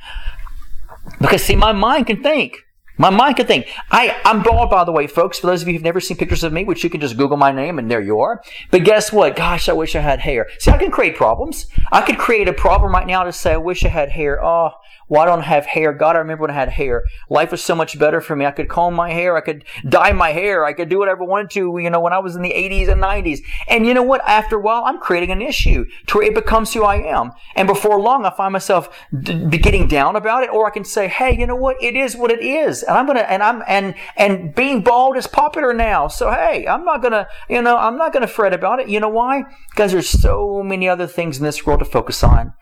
Because 1.20 1.44
see, 1.44 1.56
my 1.56 1.72
mind 1.72 2.08
can 2.08 2.22
think. 2.22 2.58
My 3.02 3.10
mind 3.10 3.36
could 3.36 3.48
think. 3.48 3.68
I, 3.90 4.16
I'm 4.24 4.44
bald, 4.44 4.70
by 4.70 4.84
the 4.84 4.92
way, 4.92 5.08
folks. 5.08 5.40
For 5.40 5.48
those 5.48 5.64
of 5.64 5.68
you 5.68 5.74
who've 5.74 5.82
never 5.82 6.00
seen 6.00 6.18
pictures 6.18 6.44
of 6.44 6.54
me, 6.54 6.64
which 6.64 6.84
you 6.84 6.90
can 6.92 7.02
just 7.02 7.18
Google 7.18 7.36
my 7.36 7.52
name 7.52 7.80
and 7.80 7.90
there 7.90 8.00
you 8.00 8.20
are. 8.20 8.44
But 8.70 8.84
guess 8.84 9.12
what? 9.12 9.36
Gosh, 9.36 9.68
I 9.68 9.74
wish 9.74 9.96
I 9.96 10.02
had 10.02 10.20
hair. 10.20 10.48
See, 10.60 10.70
I 10.70 10.78
can 10.78 10.92
create 10.92 11.16
problems. 11.16 11.66
I 11.92 12.04
could 12.04 12.20
create 12.20 12.48
a 12.48 12.54
problem 12.54 12.92
right 12.92 13.08
now 13.08 13.24
to 13.24 13.32
say, 13.32 13.54
I 13.54 13.58
wish 13.58 13.84
I 13.84 13.88
had 13.88 14.12
hair. 14.12 14.40
Oh, 14.46 14.74
why 15.12 15.26
don't 15.26 15.39
I 15.39 15.43
have 15.43 15.65
hair? 15.65 15.91
God, 15.91 16.15
I 16.15 16.19
remember 16.19 16.43
when 16.43 16.52
I 16.52 16.54
had 16.54 16.69
hair. 16.69 17.04
Life 17.30 17.52
was 17.52 17.62
so 17.62 17.76
much 17.76 18.00
better 18.00 18.21
for 18.21 18.34
me. 18.34 18.45
I 18.45 18.52
could 18.52 18.69
comb 18.69 18.93
my 18.93 19.12
hair. 19.12 19.36
I 19.36 19.41
could 19.41 19.65
dye 19.89 20.13
my 20.13 20.32
hair. 20.32 20.63
I 20.63 20.71
could 20.71 20.88
do 20.88 21.00
whatever 21.00 21.24
I 21.24 21.28
wanted 21.28 21.50
to, 21.50 21.78
you 21.80 21.89
know, 21.89 22.00
when 22.00 22.13
I 22.13 22.19
was 22.19 22.38
in 22.38 22.41
the 22.41 22.54
80s 22.54 22.88
and 22.88 23.04
90s. 23.04 23.39
And 23.67 23.86
you 23.86 23.93
know 23.93 24.04
what? 24.04 24.21
After 24.26 24.56
a 24.56 24.62
while, 24.62 24.84
I'm 24.86 25.00
creating 25.00 25.32
an 25.32 25.41
issue 25.41 25.84
to 26.08 26.17
where 26.17 26.28
it 26.28 26.34
becomes 26.34 26.74
who 26.74 26.86
I 26.86 26.95
am. 26.95 27.34
And 27.58 27.67
before 27.67 28.00
long, 28.00 28.24
I 28.24 28.30
find 28.30 28.54
myself 28.54 28.88
d- 29.21 29.58
getting 29.58 29.89
down 29.89 30.15
about 30.15 30.43
it, 30.43 30.50
or 30.50 30.65
I 30.65 30.69
can 30.69 30.86
say, 30.86 31.10
hey, 31.10 31.38
you 31.38 31.45
know 31.45 31.58
what? 31.58 31.76
It 31.84 31.97
is 31.97 32.15
what 32.15 32.32
it 32.32 32.41
is. 32.41 32.82
And 32.82 32.97
I'm 32.97 33.06
going 33.06 33.17
to, 33.17 33.30
and 33.30 33.43
I'm, 33.43 33.63
and, 33.67 33.95
and 34.15 34.56
being 34.56 34.82
bald 34.82 35.17
is 35.17 35.28
popular 35.28 35.74
now. 35.74 36.08
So 36.08 36.32
hey, 36.32 36.65
I'm 36.65 36.86
not 36.86 37.02
going 37.02 37.12
to, 37.12 37.28
you 37.50 37.62
know, 37.62 37.76
I'm 37.76 37.97
not 37.97 38.13
going 38.13 38.21
to 38.21 38.34
fret 38.34 38.54
about 38.54 38.80
it. 38.80 38.88
You 38.88 39.02
know 39.02 39.10
why? 39.10 39.43
Because 39.71 39.91
there's 39.91 40.08
so 40.08 40.63
many 40.63 40.88
other 40.88 41.06
things 41.06 41.38
in 41.38 41.43
this 41.43 41.65
world 41.65 41.80
to 41.80 41.86
focus 41.86 42.24
on. 42.24 42.54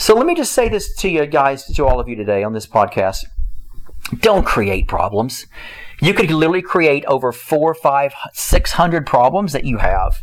So 0.00 0.14
let 0.14 0.24
me 0.24 0.34
just 0.34 0.52
say 0.52 0.70
this 0.70 0.94
to 0.96 1.10
you 1.10 1.26
guys, 1.26 1.66
to 1.66 1.86
all 1.86 2.00
of 2.00 2.08
you 2.08 2.16
today 2.16 2.42
on 2.42 2.54
this 2.54 2.66
podcast. 2.66 3.26
Don't 4.20 4.46
create 4.46 4.88
problems. 4.88 5.44
You 6.00 6.14
could 6.14 6.30
literally 6.30 6.62
create 6.62 7.04
over 7.04 7.32
four, 7.32 7.74
five, 7.74 8.14
six 8.32 8.72
hundred 8.72 9.06
problems 9.06 9.52
that 9.52 9.66
you 9.66 9.76
have 9.76 10.14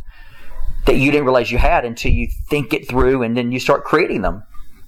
that 0.86 0.96
you 0.96 1.12
didn't 1.12 1.26
realize 1.26 1.52
you 1.52 1.58
had 1.58 1.84
until 1.84 2.10
you 2.10 2.26
think 2.50 2.74
it 2.74 2.88
through 2.88 3.22
and 3.22 3.36
then 3.36 3.52
you 3.52 3.60
start 3.60 3.84
creating 3.84 4.22
them. 4.22 4.42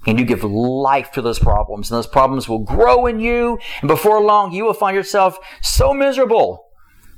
And 0.07 0.19
you 0.19 0.25
give 0.25 0.43
life 0.43 1.11
to 1.11 1.21
those 1.21 1.39
problems, 1.39 1.89
and 1.89 1.95
those 1.95 2.07
problems 2.07 2.49
will 2.49 2.59
grow 2.59 3.05
in 3.05 3.21
you. 3.21 3.59
And 3.79 3.87
before 3.87 4.19
long, 4.19 4.51
you 4.51 4.65
will 4.65 4.73
find 4.73 4.93
yourself 4.93 5.37
so 5.61 5.93
miserable 5.93 6.65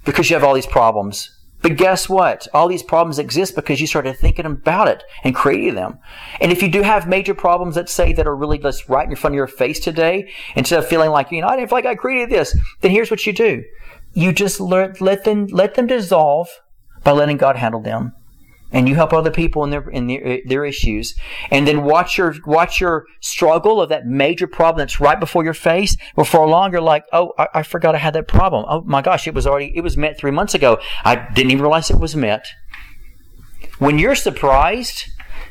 because 0.05 0.29
you 0.29 0.35
have 0.35 0.43
all 0.43 0.53
these 0.53 0.67
problems. 0.67 1.35
But 1.63 1.77
guess 1.77 2.09
what? 2.09 2.47
All 2.53 2.67
these 2.67 2.83
problems 2.83 3.17
exist 3.17 3.55
because 3.55 3.79
you 3.79 3.87
started 3.87 4.17
thinking 4.17 4.45
about 4.45 4.89
it 4.89 5.03
and 5.23 5.33
creating 5.33 5.75
them. 5.75 5.97
And 6.41 6.51
if 6.51 6.61
you 6.61 6.69
do 6.69 6.81
have 6.81 7.07
major 7.07 7.33
problems, 7.33 7.77
let's 7.77 7.93
say, 7.93 8.11
that 8.13 8.27
are 8.27 8.35
really 8.35 8.59
just 8.59 8.87
right 8.89 9.09
in 9.09 9.15
front 9.15 9.33
of 9.33 9.37
your 9.37 9.47
face 9.47 9.79
today, 9.79 10.29
instead 10.57 10.77
of 10.77 10.87
feeling 10.87 11.09
like, 11.09 11.31
you 11.31 11.39
know, 11.41 11.47
I 11.47 11.55
didn't 11.55 11.69
feel 11.69 11.77
like 11.77 11.85
I 11.85 11.95
created 11.95 12.29
this, 12.29 12.55
then 12.81 12.91
here's 12.91 13.09
what 13.09 13.25
you 13.25 13.31
do. 13.31 13.63
You 14.11 14.33
just 14.33 14.59
let, 14.59 14.99
let 14.99 15.23
them, 15.23 15.47
let 15.47 15.75
them 15.75 15.87
dissolve 15.87 16.49
by 17.03 17.11
letting 17.11 17.37
God 17.37 17.55
handle 17.55 17.81
them 17.81 18.13
and 18.73 18.89
you 18.89 18.95
help 18.95 19.13
other 19.13 19.31
people 19.31 19.63
in 19.63 19.69
their 19.69 19.87
in 19.89 20.07
their, 20.07 20.39
their 20.45 20.65
issues. 20.65 21.15
And 21.51 21.67
then 21.67 21.83
watch 21.83 22.17
your 22.17 22.35
watch 22.45 22.81
your 22.81 23.05
struggle 23.21 23.81
of 23.81 23.89
that 23.89 24.05
major 24.05 24.47
problem 24.47 24.79
that's 24.79 24.99
right 24.99 25.19
before 25.19 25.43
your 25.43 25.53
face 25.53 25.95
before 26.15 26.47
long 26.47 26.71
you're 26.71 26.81
like 26.81 27.05
oh 27.13 27.33
I, 27.37 27.47
I, 27.55 27.63
forgot 27.63 27.95
i 27.95 27.99
had 27.99 28.13
that 28.15 28.27
problem. 28.27 28.65
Oh 28.67 28.81
my 28.81 29.01
gosh 29.01 29.27
it 29.27 29.33
was 29.33 29.47
already 29.47 29.71
it 29.75 29.81
was 29.81 29.95
met 29.95 30.17
three 30.17 30.31
months 30.31 30.53
ago. 30.53 30.79
I 31.05 31.15
didn't 31.15 31.51
even 31.51 31.61
realize 31.61 31.89
it 31.89 31.99
was 31.99 32.15
met. 32.15 32.47
When 33.79 33.99
you're 33.99 34.15
surprised 34.15 35.05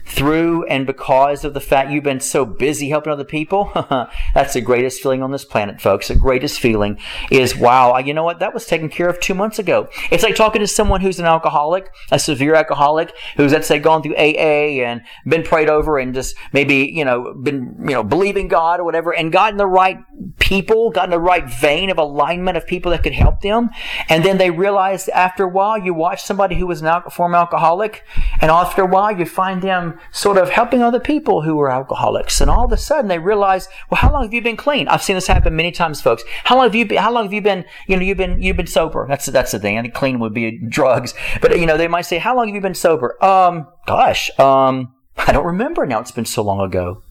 through 0.04 0.64
and 0.66 0.86
because 0.86 1.44
of 1.44 1.54
the 1.54 1.60
fact 1.60 1.90
you've 1.90 2.04
been 2.04 2.20
so 2.20 2.44
busy 2.44 2.88
helping 2.88 3.12
other 3.12 3.24
people, 3.24 3.70
that's 4.34 4.54
the 4.54 4.60
greatest 4.60 5.02
feeling 5.02 5.22
on 5.22 5.32
this 5.32 5.44
planet, 5.44 5.80
folks. 5.80 6.08
The 6.08 6.14
greatest 6.14 6.60
feeling 6.60 6.98
is, 7.30 7.56
wow, 7.56 7.96
you 7.98 8.14
know 8.14 8.24
what? 8.24 8.40
That 8.40 8.54
was 8.54 8.66
taken 8.66 8.88
care 8.88 9.08
of 9.08 9.20
two 9.20 9.34
months 9.34 9.58
ago. 9.58 9.88
It's 10.10 10.22
like 10.22 10.36
talking 10.36 10.60
to 10.60 10.66
someone 10.66 11.00
who's 11.00 11.18
an 11.18 11.26
alcoholic, 11.26 11.88
a 12.10 12.18
severe 12.18 12.54
alcoholic, 12.54 13.12
who's, 13.36 13.52
let's 13.52 13.66
say, 13.66 13.78
gone 13.78 14.02
through 14.02 14.16
AA 14.16 14.82
and 14.82 15.02
been 15.26 15.42
prayed 15.42 15.68
over 15.68 15.98
and 15.98 16.14
just 16.14 16.36
maybe, 16.52 16.90
you 16.92 17.04
know, 17.04 17.34
been, 17.34 17.76
you 17.80 17.94
know, 17.94 18.02
believing 18.02 18.48
God 18.48 18.80
or 18.80 18.84
whatever 18.84 19.14
and 19.14 19.32
gotten 19.32 19.56
the 19.56 19.66
right 19.66 19.98
people, 20.38 20.90
gotten 20.90 21.10
the 21.10 21.20
right 21.20 21.48
vein 21.48 21.90
of 21.90 21.98
alignment 21.98 22.56
of 22.56 22.66
people 22.66 22.90
that 22.90 23.02
could 23.02 23.12
help 23.12 23.40
them. 23.40 23.70
And 24.08 24.24
then 24.24 24.38
they 24.38 24.50
realized 24.50 25.08
after 25.10 25.44
a 25.44 25.48
while, 25.48 25.78
you 25.78 25.94
watch 25.94 26.22
somebody 26.22 26.56
who 26.56 26.66
was 26.66 26.80
an 26.80 26.88
al- 26.88 27.10
former 27.10 27.36
alcoholic, 27.36 28.04
and 28.40 28.50
after 28.50 28.82
a 28.82 28.86
while, 28.86 29.16
you 29.16 29.24
find 29.24 29.62
them 29.62 29.71
sort 30.10 30.38
of 30.38 30.50
helping 30.50 30.82
other 30.82 31.00
people 31.00 31.42
who 31.42 31.56
were 31.56 31.70
alcoholics. 31.70 32.40
And 32.40 32.50
all 32.50 32.64
of 32.64 32.72
a 32.72 32.76
sudden 32.76 33.08
they 33.08 33.18
realize, 33.18 33.68
well, 33.90 34.00
how 34.00 34.12
long 34.12 34.22
have 34.24 34.34
you 34.34 34.42
been 34.42 34.56
clean? 34.56 34.88
I've 34.88 35.02
seen 35.02 35.16
this 35.16 35.26
happen 35.26 35.56
many 35.56 35.72
times, 35.72 36.00
folks. 36.00 36.22
How 36.44 36.56
long 36.56 36.64
have 36.64 36.74
you 36.74 36.86
been, 36.86 36.98
how 36.98 37.12
long 37.12 37.24
have 37.24 37.32
you 37.32 37.42
been, 37.42 37.64
you 37.86 37.96
know, 37.96 38.02
you've 38.02 38.18
been, 38.18 38.40
you've 38.42 38.56
been 38.56 38.66
sober? 38.66 39.06
That's, 39.08 39.26
that's 39.26 39.52
the 39.52 39.58
thing. 39.58 39.78
I 39.78 39.82
think 39.82 39.94
clean 39.94 40.20
would 40.20 40.34
be 40.34 40.58
drugs. 40.68 41.14
But, 41.40 41.58
you 41.58 41.66
know, 41.66 41.76
they 41.76 41.88
might 41.88 42.02
say, 42.02 42.18
how 42.18 42.36
long 42.36 42.48
have 42.48 42.54
you 42.54 42.60
been 42.60 42.74
sober? 42.74 43.22
Um, 43.24 43.66
gosh, 43.86 44.30
um, 44.38 44.94
I 45.16 45.32
don't 45.32 45.46
remember 45.46 45.86
now. 45.86 46.00
It's 46.00 46.10
been 46.10 46.24
so 46.24 46.42
long 46.42 46.60
ago. 46.60 47.02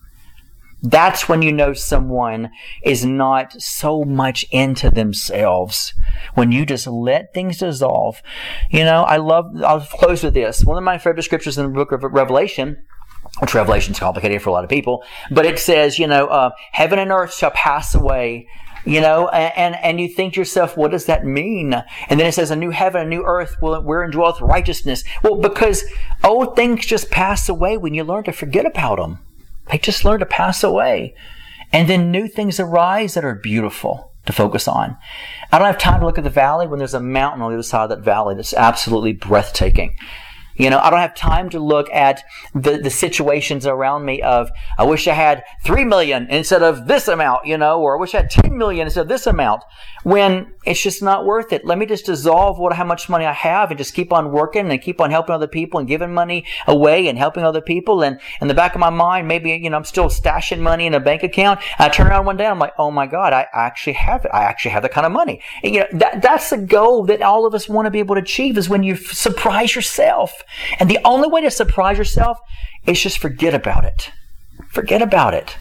That's 0.84 1.30
when 1.30 1.42
you 1.42 1.52
know 1.52 1.74
someone 1.74 2.52
is 2.82 3.06
not 3.06 3.54
so 3.62 4.04
much 4.04 4.46
into 4.52 4.90
themselves. 4.90 5.94
When 6.34 6.52
you 6.52 6.66
just 6.66 6.88
let 6.88 7.34
things 7.34 7.60
dissolve. 7.60 8.22
You 8.70 8.86
know, 8.86 9.04
I 9.04 9.18
love, 9.18 9.52
I'll 9.64 9.82
close 9.82 10.24
with 10.24 10.34
this. 10.34 10.64
One 10.64 10.78
of 10.78 10.84
my 10.84 10.98
favorite 10.98 11.24
scriptures 11.24 11.58
in 11.58 11.66
the 11.66 11.72
book 11.72 11.92
of 11.92 12.04
Revelation 12.04 12.84
which 13.40 13.54
Revelation 13.54 13.94
is 13.94 14.00
complicated 14.00 14.42
for 14.42 14.50
a 14.50 14.54
lot 14.54 14.64
of 14.64 14.70
people, 14.70 15.04
but 15.30 15.46
it 15.46 15.58
says, 15.58 15.98
you 15.98 16.08
know, 16.08 16.28
uh, 16.28 16.50
heaven 16.72 17.00
and 17.00 17.12
earth 17.12 17.34
shall 17.34 17.52
pass 17.52 17.96
away, 17.96 18.48
you 18.86 19.00
know, 19.00 19.30
and, 19.30 19.76
and 19.76 20.02
you 20.02 20.10
think 20.10 20.34
to 20.34 20.42
yourself, 20.42 20.76
what 20.76 20.92
does 20.92 21.06
that 21.06 21.26
mean? 21.26 21.74
And 22.10 22.20
then 22.20 22.28
it 22.28 22.34
says, 22.34 22.52
a 22.52 22.56
new 22.56 22.72
heaven, 22.72 23.02
a 23.02 23.10
new 23.10 23.24
earth, 23.24 23.56
wherein 23.62 24.12
dwelleth 24.12 24.42
righteousness. 24.42 25.04
Well, 25.24 25.36
because 25.36 25.84
old 26.24 26.56
things 26.56 26.86
just 26.86 27.10
pass 27.10 27.48
away 27.48 27.78
when 27.78 27.94
you 27.94 28.04
learn 28.04 28.24
to 28.26 28.32
forget 28.32 28.66
about 28.66 28.98
them. 28.98 29.20
They 29.72 29.78
just 29.78 30.06
learn 30.06 30.20
to 30.20 30.26
pass 30.26 30.64
away. 30.64 31.16
And 31.74 31.90
then 31.90 32.12
new 32.12 32.28
things 32.28 32.60
arise 32.60 33.14
that 33.14 33.24
are 33.24 33.36
beautiful 33.36 34.12
to 34.26 34.34
focus 34.34 34.68
on. 34.68 34.98
I 35.52 35.58
don't 35.58 35.68
have 35.68 35.78
time 35.78 36.02
to 36.02 36.06
look 36.06 36.18
at 36.18 36.24
the 36.24 36.30
valley 36.30 36.68
when 36.68 36.80
there's 36.80 36.94
a 36.94 37.00
mountain 37.00 37.42
on 37.42 37.50
the 37.50 37.56
other 37.56 37.64
side 37.64 37.86
of 37.86 37.90
that 37.90 38.06
valley 38.06 38.36
that's 38.36 38.54
absolutely 38.54 39.14
breathtaking. 39.14 39.96
You 40.56 40.70
know, 40.70 40.80
I 40.80 40.90
don't 40.90 41.00
have 41.00 41.16
time 41.16 41.50
to 41.52 41.60
look 41.60 41.90
at 41.92 42.24
the, 42.54 42.78
the 42.78 42.90
situations 42.90 43.66
around 43.66 44.06
me 44.06 44.22
of, 44.22 44.52
I 44.78 44.84
wish 44.84 45.08
I 45.08 45.14
had 45.14 45.44
3 45.64 45.86
million 45.86 46.28
instead 46.30 46.64
of 46.64 46.88
this 46.88 47.08
amount, 47.08 47.46
you 47.46 47.58
know, 47.58 47.82
or 47.82 47.98
I 47.98 48.00
wish 48.00 48.14
I 48.14 48.20
had 48.20 48.30
10 48.30 48.58
million 48.58 48.88
instead 48.88 49.02
of 49.02 49.08
this 49.08 49.28
amount, 49.28 49.64
when 50.04 50.54
it's 50.66 50.82
just 50.82 51.02
not 51.02 51.26
worth 51.26 51.54
it. 51.54 51.66
Let 51.66 51.78
me 51.78 51.86
just 51.86 52.06
dissolve 52.06 52.60
what, 52.60 52.74
how 52.74 52.84
much 52.84 53.10
money 53.10 53.26
I 53.26 53.34
have 53.34 53.72
and 53.72 53.78
just 53.78 53.94
keep 53.94 54.14
on 54.14 54.32
working 54.32 54.72
and 54.72 54.82
keep 54.82 55.02
on 55.02 55.12
helping 55.12 55.34
other 55.34 55.48
people 55.48 55.80
and 55.80 55.88
giving 55.88 56.14
money 56.14 56.46
away 56.68 57.08
and 57.08 57.18
helping 57.18 57.44
other 57.44 57.62
people. 57.62 58.04
And 58.04 58.20
in 58.42 58.48
the 58.48 58.54
back 58.54 58.76
of 58.76 58.80
my 58.80 58.90
mind, 58.90 59.28
maybe, 59.28 59.52
you 59.52 59.70
know, 59.70 59.78
I'm 59.78 59.84
still 59.84 60.08
stashing 60.08 60.60
money 60.60 60.86
in 60.86 60.94
a 60.94 61.00
bank 61.00 61.24
account. 61.24 61.60
I 61.80 61.90
turn 61.90 62.08
around 62.08 62.26
one 62.26 62.38
day, 62.38 62.46
I'm 62.46 62.60
like, 62.60 62.74
oh 62.78 62.92
my 62.92 63.08
God, 63.08 63.34
I 63.34 63.48
actually 63.54 63.94
have 63.94 64.26
it. 64.26 64.32
I 64.34 64.44
actually 64.44 64.72
have 64.72 64.84
that 64.84 64.92
kind 64.92 65.06
of 65.06 65.12
money. 65.12 65.42
And, 65.64 65.74
you 65.74 65.82
know, 65.82 65.88
that, 65.94 66.22
that's 66.22 66.50
the 66.50 66.58
goal 66.58 67.06
that 67.06 67.22
all 67.22 67.46
of 67.46 67.54
us 67.54 67.68
want 67.68 67.86
to 67.86 67.92
be 67.92 68.00
able 68.00 68.16
to 68.16 68.22
achieve 68.22 68.58
is 68.58 68.70
when 68.70 68.84
you 68.84 68.96
surprise 68.96 69.76
yourself. 69.76 70.41
And 70.80 70.90
the 70.90 71.00
only 71.06 71.28
way 71.28 71.42
to 71.42 71.52
surprise 71.52 71.98
yourself 71.98 72.40
is 72.86 73.02
just 73.02 73.20
forget 73.20 73.54
about 73.54 73.86
it. 73.86 74.12
Forget 74.70 75.02
about 75.02 75.34
it. 75.34 75.58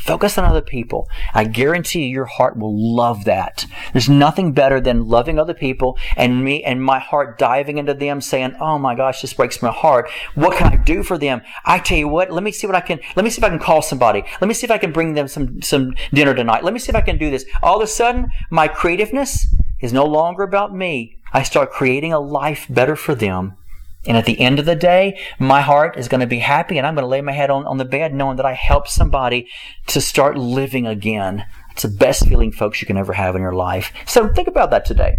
Focus 0.00 0.38
on 0.38 0.46
other 0.46 0.62
people. 0.62 1.10
I 1.34 1.44
guarantee 1.44 2.04
you 2.04 2.10
your 2.10 2.24
heart 2.24 2.56
will 2.56 2.74
love 2.74 3.26
that. 3.26 3.66
There's 3.92 4.08
nothing 4.08 4.52
better 4.52 4.80
than 4.80 5.08
loving 5.08 5.38
other 5.38 5.52
people 5.52 5.98
and 6.16 6.42
me 6.42 6.64
and 6.64 6.82
my 6.82 6.98
heart 6.98 7.38
diving 7.38 7.76
into 7.76 7.92
them 7.92 8.22
saying, 8.22 8.56
Oh 8.60 8.78
my 8.78 8.94
gosh, 8.94 9.20
this 9.20 9.34
breaks 9.34 9.60
my 9.60 9.70
heart. 9.70 10.10
What 10.34 10.56
can 10.56 10.72
I 10.72 10.76
do 10.76 11.02
for 11.02 11.18
them? 11.18 11.42
I 11.66 11.80
tell 11.80 11.98
you 11.98 12.08
what, 12.08 12.32
let 12.32 12.42
me 12.42 12.50
see 12.50 12.66
what 12.66 12.76
I 12.76 12.80
can, 12.80 12.98
let 13.14 13.24
me 13.24 13.30
see 13.30 13.40
if 13.40 13.44
I 13.44 13.50
can 13.50 13.58
call 13.58 13.82
somebody. 13.82 14.24
Let 14.40 14.48
me 14.48 14.54
see 14.54 14.64
if 14.64 14.70
I 14.70 14.78
can 14.78 14.90
bring 14.90 15.12
them 15.12 15.28
some, 15.28 15.60
some 15.60 15.94
dinner 16.14 16.34
tonight. 16.34 16.64
Let 16.64 16.72
me 16.72 16.80
see 16.80 16.90
if 16.90 16.96
I 16.96 17.02
can 17.02 17.18
do 17.18 17.30
this. 17.30 17.44
All 17.62 17.76
of 17.76 17.82
a 17.82 17.86
sudden, 17.86 18.28
my 18.48 18.68
creativeness 18.68 19.54
is 19.80 19.92
no 19.92 20.06
longer 20.06 20.44
about 20.44 20.74
me. 20.74 21.18
I 21.34 21.42
start 21.42 21.72
creating 21.72 22.14
a 22.14 22.20
life 22.20 22.66
better 22.70 22.96
for 22.96 23.14
them 23.14 23.58
and 24.06 24.16
at 24.16 24.24
the 24.24 24.40
end 24.40 24.58
of 24.58 24.66
the 24.66 24.74
day, 24.74 25.20
my 25.38 25.60
heart 25.60 25.98
is 25.98 26.08
going 26.08 26.20
to 26.20 26.26
be 26.26 26.38
happy 26.38 26.78
and 26.78 26.86
I'm 26.86 26.94
going 26.94 27.02
to 27.02 27.08
lay 27.08 27.20
my 27.20 27.32
head 27.32 27.50
on, 27.50 27.66
on 27.66 27.78
the 27.78 27.84
bed 27.84 28.14
knowing 28.14 28.36
that 28.36 28.46
I 28.46 28.54
helped 28.54 28.88
somebody 28.88 29.48
to 29.88 30.00
start 30.00 30.38
living 30.38 30.86
again. 30.86 31.44
It's 31.72 31.82
the 31.82 31.88
best 31.88 32.26
feeling, 32.26 32.52
folks, 32.52 32.80
you 32.80 32.86
can 32.86 32.96
ever 32.96 33.12
have 33.12 33.36
in 33.36 33.42
your 33.42 33.52
life. 33.52 33.92
So 34.06 34.32
think 34.32 34.48
about 34.48 34.70
that 34.70 34.84
today. 34.84 35.18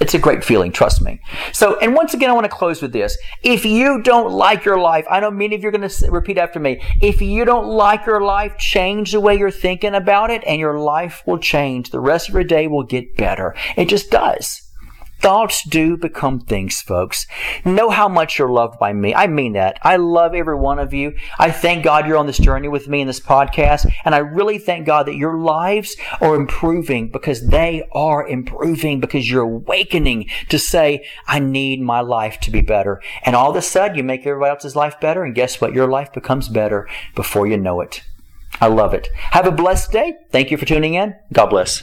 It's 0.00 0.14
a 0.14 0.18
great 0.18 0.42
feeling, 0.42 0.72
trust 0.72 1.02
me. 1.02 1.20
So, 1.52 1.78
and 1.78 1.94
once 1.94 2.14
again, 2.14 2.30
I 2.30 2.32
want 2.32 2.44
to 2.44 2.50
close 2.50 2.80
with 2.80 2.92
this. 2.92 3.18
If 3.42 3.66
you 3.66 4.00
don't 4.02 4.32
like 4.32 4.64
your 4.64 4.78
life, 4.78 5.04
I 5.10 5.20
know 5.20 5.30
many 5.30 5.54
of 5.54 5.62
you 5.62 5.68
are 5.68 5.72
going 5.72 5.86
to 5.86 6.10
repeat 6.10 6.38
after 6.38 6.58
me. 6.58 6.80
If 7.02 7.20
you 7.20 7.44
don't 7.44 7.66
like 7.68 8.06
your 8.06 8.22
life, 8.22 8.56
change 8.56 9.12
the 9.12 9.20
way 9.20 9.36
you're 9.36 9.50
thinking 9.50 9.94
about 9.94 10.30
it 10.30 10.42
and 10.46 10.58
your 10.58 10.78
life 10.78 11.22
will 11.26 11.38
change. 11.38 11.90
The 11.90 12.00
rest 12.00 12.28
of 12.28 12.34
your 12.34 12.44
day 12.44 12.66
will 12.66 12.84
get 12.84 13.16
better. 13.16 13.54
It 13.76 13.88
just 13.88 14.10
does. 14.10 14.69
Thoughts 15.20 15.62
do 15.68 15.98
become 15.98 16.40
things, 16.40 16.80
folks. 16.80 17.26
Know 17.64 17.90
how 17.90 18.08
much 18.08 18.38
you're 18.38 18.50
loved 18.50 18.78
by 18.78 18.94
me. 18.94 19.14
I 19.14 19.26
mean 19.26 19.52
that. 19.52 19.78
I 19.82 19.96
love 19.96 20.34
every 20.34 20.54
one 20.54 20.78
of 20.78 20.94
you. 20.94 21.14
I 21.38 21.50
thank 21.50 21.84
God 21.84 22.06
you're 22.06 22.16
on 22.16 22.26
this 22.26 22.38
journey 22.38 22.68
with 22.68 22.88
me 22.88 23.02
in 23.02 23.06
this 23.06 23.20
podcast. 23.20 23.90
And 24.06 24.14
I 24.14 24.18
really 24.18 24.58
thank 24.58 24.86
God 24.86 25.06
that 25.06 25.16
your 25.16 25.38
lives 25.38 25.94
are 26.22 26.34
improving 26.34 27.10
because 27.10 27.46
they 27.48 27.86
are 27.92 28.26
improving 28.26 28.98
because 28.98 29.30
you're 29.30 29.42
awakening 29.42 30.30
to 30.48 30.58
say, 30.58 31.06
I 31.26 31.38
need 31.38 31.82
my 31.82 32.00
life 32.00 32.40
to 32.40 32.50
be 32.50 32.62
better. 32.62 33.02
And 33.22 33.36
all 33.36 33.50
of 33.50 33.56
a 33.56 33.62
sudden 33.62 33.98
you 33.98 34.04
make 34.04 34.26
everybody 34.26 34.50
else's 34.50 34.74
life 34.74 34.98
better. 35.00 35.22
And 35.22 35.34
guess 35.34 35.60
what? 35.60 35.74
Your 35.74 35.88
life 35.88 36.14
becomes 36.14 36.48
better 36.48 36.88
before 37.14 37.46
you 37.46 37.58
know 37.58 37.82
it. 37.82 38.02
I 38.58 38.68
love 38.68 38.94
it. 38.94 39.08
Have 39.14 39.46
a 39.46 39.52
blessed 39.52 39.92
day. 39.92 40.14
Thank 40.30 40.50
you 40.50 40.56
for 40.56 40.64
tuning 40.64 40.94
in. 40.94 41.14
God 41.32 41.46
bless. 41.46 41.82